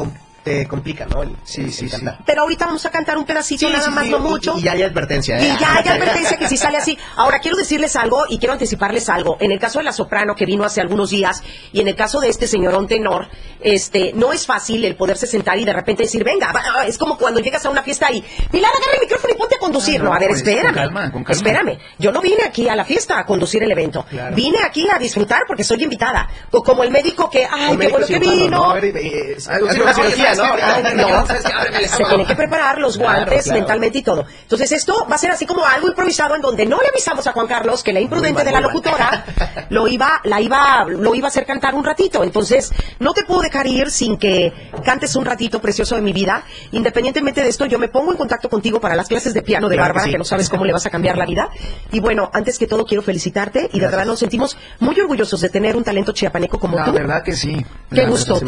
[0.48, 1.22] te complica, ¿no?
[1.22, 1.96] El- Sí, el- sí, el sí.
[1.96, 2.18] cantar.
[2.24, 4.54] Pero ahorita vamos a cantar un pedacito, Sí, nada sí, más, sí, no y- mucho.
[4.58, 5.44] Y, ya hay advertencia, ¿eh?
[5.54, 6.96] Y ya hay advertencia que si sale así.
[7.16, 9.36] Ahora, quiero decirles algo y quiero anticiparles algo.
[9.40, 11.42] En el caso de la soprano que vino hace algunos días
[11.72, 13.28] y en el caso de este señorón tenor,
[13.60, 17.18] este, no es fácil el poderse sentar y de repente decir, venga, va- es como
[17.18, 19.96] cuando llegas a una fiesta y, Pilar, agarra el micrófono y ponte a conducir.
[20.00, 20.74] Ah, no, no, a ver, es con espérame.
[20.74, 21.36] calma, con calma.
[21.36, 21.78] Espérame.
[21.98, 24.04] Yo no vine aquí a la fiesta a conducir el evento.
[24.08, 24.34] Claro.
[24.34, 26.28] Vine aquí a disfrutar porque soy invitada.
[26.50, 28.48] Co- Como el médico que, ay, qué bueno que vino.
[28.58, 28.70] ¿no?
[28.70, 29.36] A ver, eh,
[30.38, 31.26] ¿no?
[31.26, 33.58] Se tiene que preparar los guantes claro.
[33.60, 34.26] mentalmente y todo.
[34.42, 37.32] Entonces esto va a ser así como algo improvisado en donde no le avisamos a
[37.32, 39.24] Juan Carlos que la imprudente de la locutora
[39.70, 42.24] lo iba, la iba, lo iba a hacer cantar un ratito.
[42.24, 44.52] Entonces no te puedo dejar ir sin que
[44.84, 46.42] cantes un ratito precioso de mi vida.
[46.72, 49.76] Independientemente de esto, yo me pongo en contacto contigo para las clases de piano de
[49.76, 50.12] Claro que Bárbara, sí.
[50.12, 51.48] que no sabes cómo le vas a cambiar la vida.
[51.92, 55.48] Y bueno, antes que todo quiero felicitarte y de verdad nos sentimos muy orgullosos de
[55.48, 56.92] tener un talento chiapaneco como La tú.
[56.92, 57.64] verdad que sí.
[57.90, 58.40] Qué La gusto.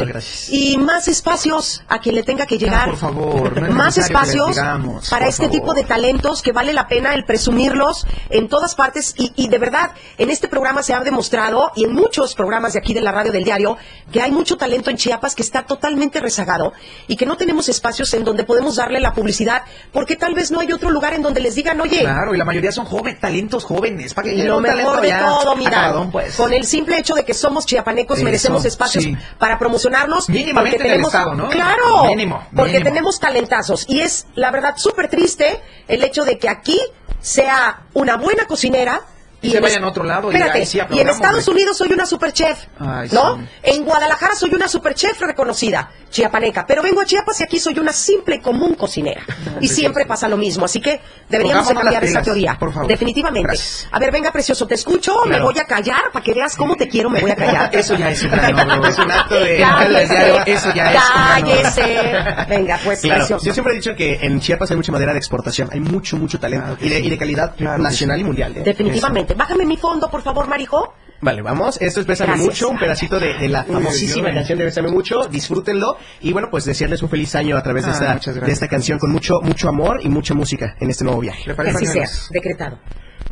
[0.49, 2.89] Y más espacios a quien le tenga que llegar.
[2.89, 5.59] por favor, no es más espacios digamos, para este favor.
[5.59, 9.13] tipo de talentos que vale la pena el presumirlos en todas partes.
[9.17, 12.79] Y, y de verdad, en este programa se ha demostrado, y en muchos programas de
[12.79, 13.77] aquí de la radio del diario,
[14.11, 16.73] que hay mucho talento en Chiapas que está totalmente rezagado
[17.07, 20.59] y que no tenemos espacios en donde podemos darle la publicidad, porque tal vez no
[20.59, 23.63] hay otro lugar en donde les digan, oye, Claro, y la mayoría son jóvenes, talentos
[23.63, 24.13] jóvenes.
[24.13, 26.35] Para que lo mejor de ya todo, mira, acabadón, pues.
[26.35, 29.15] con el simple hecho de que somos chiapanecos Eso, merecemos espacios sí.
[29.37, 30.29] para promocionarnos.
[30.29, 31.49] Mínimamente en el estado, ¿no?
[31.63, 32.89] Claro, Mínimo, porque mínimo.
[32.89, 33.85] tenemos talentazos.
[33.87, 36.79] Y es, la verdad, súper triste el hecho de que aquí
[37.19, 39.01] sea una buena cocinera.
[39.43, 41.47] Y se vayan a otro lado y Espérate, ahí sí y en Estados.
[41.47, 43.37] Unidos soy una super chef, Ay, ¿no?
[43.37, 43.43] sí.
[43.63, 46.65] En Guadalajara soy una super chef reconocida, chiapaneca.
[46.67, 49.21] Pero vengo a Chiapas y aquí soy una simple y común cocinera.
[49.59, 50.65] y siempre pasa lo mismo.
[50.65, 52.55] Así que deberíamos de cambiar esa teoría.
[52.59, 52.87] por favor.
[52.87, 53.47] Definitivamente.
[53.47, 53.87] Gracias.
[53.91, 56.87] A ver, venga, precioso, te escucho, me voy a callar para que veas cómo te
[56.87, 57.69] quiero, me voy a callar.
[57.75, 58.31] Eso ya es un.
[58.91, 62.45] Es acto de- Cállese, Eso ya es cállese.
[62.49, 63.45] Venga, pues, Claro, precioso.
[63.45, 66.39] yo siempre he dicho que en Chiapas hay mucha madera de exportación, hay mucho, mucho
[66.39, 67.07] talento Claro que y, de, sí.
[67.07, 68.21] y de calidad Claro nacional sí.
[68.21, 68.57] y mundial.
[68.57, 68.61] ¿eh?
[68.63, 69.30] Definitivamente.
[69.35, 70.93] Bájame mi fondo, por favor, Marijo.
[71.21, 71.79] Vale, vamos.
[71.79, 72.47] Esto es Bésame Gracias.
[72.47, 75.27] Mucho, un pedacito de, de la famosísima canción de Bésame Mucho.
[75.27, 75.97] Disfrútenlo.
[76.21, 78.97] Y bueno, pues desearles un feliz año a través de, Ah, esta, de esta canción
[78.97, 81.53] con mucho, mucho amor y mucha música en este nuevo viaje.
[81.53, 82.79] Que así sea, decretado.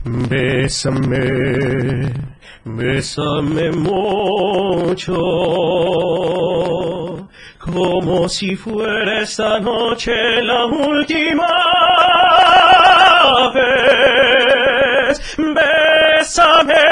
[0.04, 2.14] Bésame,
[2.64, 5.16] bésame mucho,
[7.60, 10.12] como si fuera esta noche
[10.44, 11.48] la última
[16.30, 16.86] Bésame,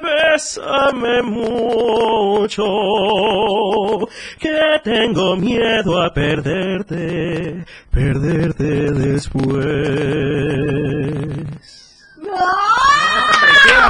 [0.00, 2.62] bésame mucho,
[4.38, 10.30] que tengo miedo a perderte, perderte después.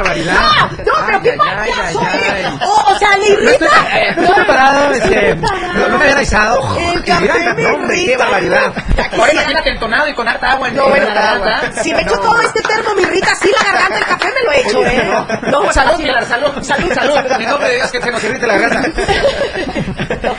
[0.03, 0.71] ¡Qué barbaridad!
[0.71, 2.59] No, pero Ay, qué ay, ay, ay, ay.
[2.65, 3.67] Oh, o sea, le irrita.
[3.93, 6.79] Eh, no estoy preparado, este, no, no me había avisado.
[6.79, 8.19] El café mira, me no, hombre, qué irrita.
[8.25, 8.73] barbaridad.
[9.19, 11.07] Ahora imagínate entonado y con harta agua en No, en bueno,
[11.83, 14.53] si me echo todo este termo, me irrita así la garganta, el café me lo
[14.53, 15.51] he hecho, ¿eh?
[15.51, 17.19] No, salud, Pilar, salud, salud, salud.
[17.41, 19.03] Y no me digas que se nos irrite la garganta.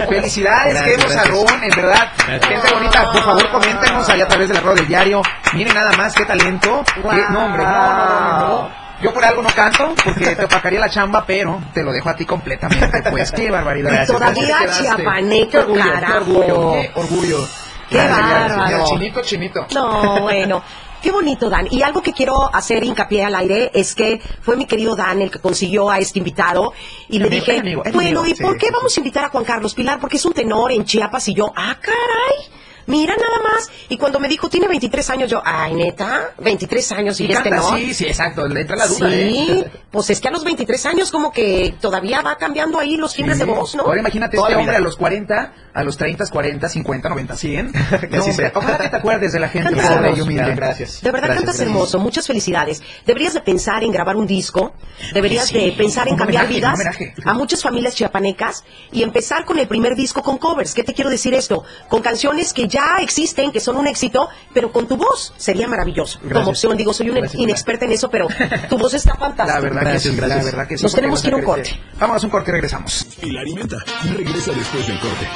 [0.09, 1.29] Felicidades, qué gracias.
[1.29, 2.07] bozarrón, en verdad.
[2.25, 5.21] Gente bonita, por favor, coméntenos allá a través de la radio del diario.
[5.53, 6.83] Miren nada más qué talento.
[6.95, 8.81] Qué- no, hombre, no, no, no, no, no.
[9.01, 12.15] Yo por algo no canto, porque te opacaría la chamba, pero te lo dejo a
[12.15, 13.03] ti completamente.
[13.09, 14.05] Pues qué barbaridad.
[14.07, 16.17] Todavía chiapaneco, carajo.
[16.17, 17.47] orgullo, qué orgullo.
[17.89, 18.85] Qué bárbaro.
[18.85, 19.67] Chinito, chinito.
[19.73, 20.63] No, bueno.
[21.01, 21.67] Qué bonito, Dan.
[21.71, 25.31] Y algo que quiero hacer hincapié al aire es que fue mi querido Dan el
[25.31, 26.73] que consiguió a este invitado.
[27.09, 29.25] Y le Amigo, dije, amigo, bueno, amigo, ¿y sí, por qué sí, vamos a invitar
[29.25, 29.99] a Juan Carlos Pilar?
[29.99, 31.27] Porque es un tenor en Chiapas.
[31.29, 32.60] Y yo, ah, caray.
[32.91, 33.69] Mira nada más.
[33.89, 37.49] Y cuando me dijo, tiene 23 años, yo, ay, neta, 23 años y, Y este
[37.49, 37.77] canta, no.
[37.77, 39.71] sí, sí, exacto, le entra la duda, Sí, ¿eh?
[39.91, 43.39] pues es que a los 23 años como que todavía va cambiando ahí los timbres
[43.39, 43.83] de voz, ¿no?
[43.83, 44.79] Ahora imagínate Toda este hombre vida.
[44.79, 47.71] a los 40, a los 30, 40, 50, 90, 100.
[47.71, 48.23] Que No,
[48.55, 50.23] ojalá que te acuerdes de la gente Cantas pobre y hermoso.
[50.23, 50.55] humilde.
[50.55, 51.01] Gracias.
[51.01, 51.67] De verdad Gracias, cantas gracias.
[51.67, 52.81] hermoso, muchas felicidades.
[53.05, 54.73] Deberías de pensar en grabar un disco,
[55.13, 57.13] deberías Sí, de pensar en cambiar homenaje, vidas homenaje.
[57.25, 60.73] a muchas familias chiapanecas y empezar con el primer disco con covers.
[60.73, 61.63] ¿Qué te quiero decir esto?
[61.89, 66.19] Con canciones que ya existen, que son un éxito, pero con tu voz sería maravilloso.
[66.19, 66.39] Gracias.
[66.39, 68.27] Como opción, digo, soy una Gracias, inexperta en eso, pero
[68.69, 69.59] tu voz está fantástica.
[69.59, 70.37] La verdad Gracias, que sí, gracias.
[70.39, 70.83] la verdad que sí.
[70.83, 71.79] Nos tenemos que ir a un crecer.
[71.99, 73.07] Vámonos a un corte y regresamos.
[73.21, 73.77] Pilar y Menta.
[74.15, 75.27] Regresa después del corte.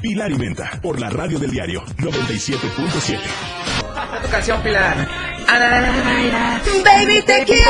[0.00, 0.70] Pilar y Menta.
[0.82, 3.18] Por la radio del diario 97.7.
[4.22, 5.06] Tu canción, Pilar.
[6.84, 7.64] Baby, te quiero.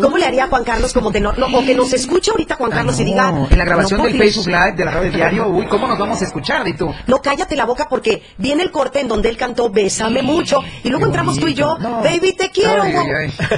[0.00, 2.70] ¿Cómo le haría Juan Carlos como de no, o que nos escuche ahorita Juan.
[2.70, 4.16] Carlos y diga en la grabación del.
[4.18, 6.66] Facebook Live de la radio diario, uy, ¿cómo nos vamos a escuchar?
[6.66, 10.22] Y tú, No, cállate la boca porque viene el corte en donde él cantó Bésame
[10.22, 11.76] mucho y luego entramos tú y yo.
[11.78, 12.82] Baby te quiero.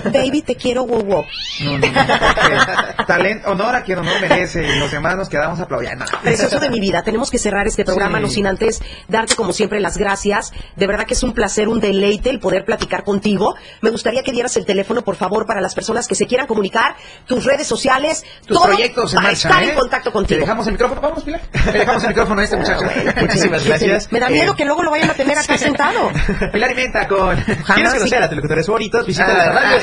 [0.05, 1.25] Baby te quiero, wow, wow.
[1.71, 6.05] porque talento, honor a quien honor merece y los demás nos quedamos aplaudiendo.
[6.23, 9.81] Precioso de mi vida, tenemos que cerrar este programa, no sin antes darte como siempre
[9.81, 10.53] las gracias.
[10.77, 13.55] De verdad que es un placer, un deleite el poder platicar contigo.
[13.81, 16.97] Me gustaría que dieras el teléfono, por favor, para las personas que se quieran comunicar,
[17.27, 19.69] tus redes sociales, Tus todo proyectos en para marcha, estar ¿eh?
[19.71, 20.41] en contacto Te contigo.
[20.41, 21.41] dejamos el micrófono, vamos, Pilar.
[21.53, 22.81] Te dejamos el micrófono a este muchacho.
[23.21, 24.11] Muchísimas gracias.
[24.13, 26.11] Me da miedo Eh, que luego lo vayan a tener acá sentado.
[26.53, 27.37] Pilar y Menta con...
[27.45, 29.07] ¿Quieres Jamás, conocer a locutores favoritos?
[29.07, 29.77] Visita Ah, la radio.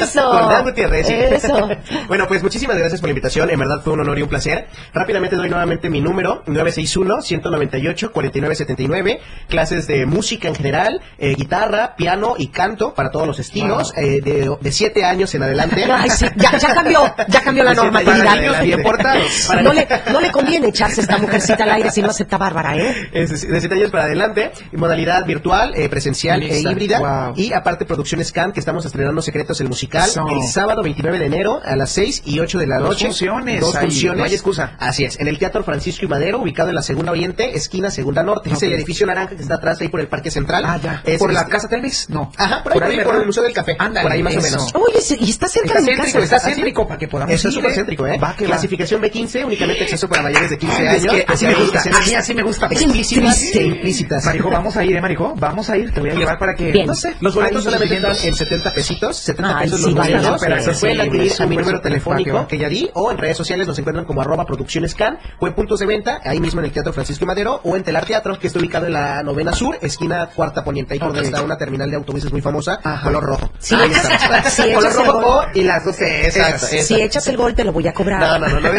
[0.04, 0.28] eso.
[0.28, 1.06] Con Dan Gutiérrez.
[1.06, 1.14] sí.
[1.14, 1.68] Eso.
[2.08, 3.48] bueno, pues muchísimas gracias por la invitación.
[3.50, 4.66] En verdad fue un honor y un placer.
[4.92, 9.20] Rápidamente doy nuevamente mi número: 961-198-4979.
[9.48, 13.92] Clases de música en general, eh, guitarra, piano y canto para todos los estilos.
[13.96, 15.84] eh, de, de siete años en adelante.
[15.90, 18.36] Ay, sí, ya, ya cambió, ya cambió la normatividad.
[19.62, 23.08] No le, no le conviene echarse esta mujercita al aire si no acepta Bárbara, ¿eh?
[23.12, 26.98] Es de de siete años para adelante, modalidad virtual, eh, presencial e híbrida.
[26.98, 27.34] Wow.
[27.36, 31.60] Y aparte Producciones Can, que estamos estrenando Secretos el Musical el sábado 29 de enero
[31.64, 33.06] a las 6 y 8 de la Dos noche.
[33.06, 34.18] funciones Dos ahí, funciones.
[34.18, 34.76] no hay excusa.
[34.78, 38.22] Así es, en el Teatro Francisco y Madero, ubicado en la Segunda Oriente, esquina Segunda
[38.22, 38.50] Norte.
[38.50, 38.62] Es Ok.
[38.64, 40.53] el edificio naranja que está atrás ahí por el Parque Central.
[40.64, 41.02] Ah, ya.
[41.04, 42.10] Es ¿Por la este- Casa Telmex?
[42.10, 42.30] No.
[42.36, 43.20] Ajá, por ahí, por, ahí, por ¿verdad?
[43.20, 43.76] el Museo del Café.
[43.78, 44.50] Ándale, por ahí más o eso.
[44.56, 44.74] menos.
[44.74, 46.36] Oye, sí, y está cerca Está de mi céntrico, casa.
[46.36, 47.74] está céntrico para que podamos Eso es súper ¿eh?
[47.74, 48.18] céntrico, ¿eh?
[48.22, 48.50] Va que va.
[48.50, 51.04] Clasificación B15, únicamente acceso para mayores de 15 Ay, años.
[51.04, 51.80] es que así me gusta.
[51.80, 52.66] A mí así me gusta.
[52.66, 53.60] Explícitas Triste.
[53.60, 54.24] e implícitas.
[54.24, 55.34] Marijo, vamos a ir, ¿eh, Marijo?
[55.36, 55.92] Vamos a ir.
[55.92, 56.70] Te voy a llevar para que...
[56.72, 56.86] Bien.
[56.86, 57.14] No sé.
[57.20, 60.60] Los boletos solamente están en 70 pesitos, 70 Ay, pesos los boletos, la pena.
[60.60, 63.78] se pueden adquirir a mi número telefónico que ya di, o en redes sociales nos
[63.78, 66.92] encuentran como arroba producciones can, o en puntos de venta, ahí mismo en el Teatro
[66.92, 70.64] Francisco Madero, o en Telar Teatro, que está ubicado en la novena sur, esquina cuarta
[70.64, 73.02] poniente, ahí por donde está una terminal de autobuses muy famosa, Ajá.
[73.04, 73.50] color rojo.
[73.58, 74.50] Sí, Ahí echas- está.
[74.50, 75.46] sí, color echas el rojo gol.
[75.54, 76.86] y las Exacto, esas.
[76.86, 78.20] Si echas el gol, te lo voy a cobrar.
[78.20, 78.72] No, no, no, no.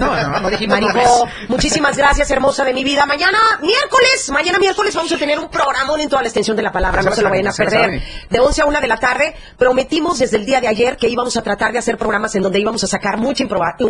[0.00, 1.08] No, no, no dijimos nombres.
[1.48, 3.06] muchísimas gracias, hermosa de mi vida.
[3.06, 6.72] Mañana, miércoles, mañana miércoles vamos a tener un programón en toda la extensión de la
[6.72, 7.02] palabra.
[7.02, 8.02] Se No se lo vayan a perder.
[8.30, 11.36] De 11 a 1 de la tarde, prometimos desde el día de ayer que íbamos
[11.36, 13.44] a tratar de hacer programas en donde íbamos a sacar mucha,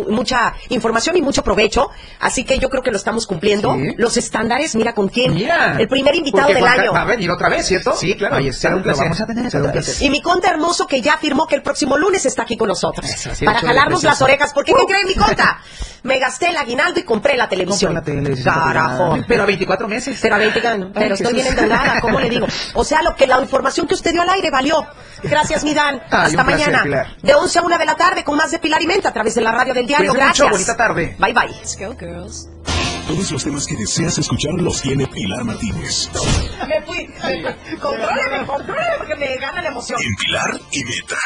[0.09, 1.89] mucha información y mucho provecho.
[2.19, 3.73] Así que yo creo que lo estamos cumpliendo.
[3.75, 3.93] Sí.
[3.97, 5.33] Los estándares, mira con quién.
[5.33, 5.75] Mira.
[5.79, 7.95] El primer invitado del Juan Va a venir otra vez, ¿cierto?
[7.95, 8.35] Sí, claro.
[8.37, 9.03] Ahí está, Será un lo placer.
[9.05, 9.85] vamos a tener Será un otra vez.
[9.89, 10.05] placer.
[10.07, 13.09] Y mi conta hermoso que ya afirmó que el próximo lunes está aquí con nosotros.
[13.09, 14.51] Eso, para jalarnos las orejas.
[14.53, 15.59] Porque ¿qué creen mi conta?
[16.03, 17.93] Me gasté el aguinaldo y compré la televisión.
[17.93, 18.03] La
[18.43, 19.17] Carajo.
[19.25, 20.19] Pero a 24 meses.
[20.21, 20.91] Pero a 20 gano.
[20.93, 21.61] Pero Ay, estoy bien Jesús.
[21.61, 22.45] endeudada, ¿cómo le digo?
[22.73, 24.85] O sea, lo que la información que usted dio al aire valió.
[25.23, 26.01] Gracias, mi Dan.
[26.11, 26.83] Ay, Hasta un placer, mañana.
[26.83, 27.07] Pilar.
[27.21, 29.33] De 11 a 1 de la tarde con más de Pilar y Menta a través
[29.35, 30.11] de la radio del diario.
[30.11, 30.39] Gracias.
[30.41, 31.15] mucho, bonita tarde.
[31.19, 32.92] Bye, bye.
[33.07, 36.09] Todos los temas que deseas escuchar los tiene Pilar Martínez.
[36.67, 37.05] Me fui.
[37.79, 39.99] Contróleme, contróleme porque me gana la emoción.
[40.01, 41.17] En Pilar y Meta.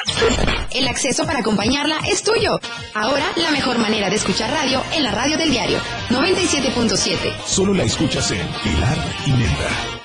[0.71, 2.59] El acceso para acompañarla es tuyo.
[2.93, 7.17] Ahora, la mejor manera de escuchar radio en la radio del diario 97.7.
[7.45, 9.96] Solo la escuchas en Pilar y Meta.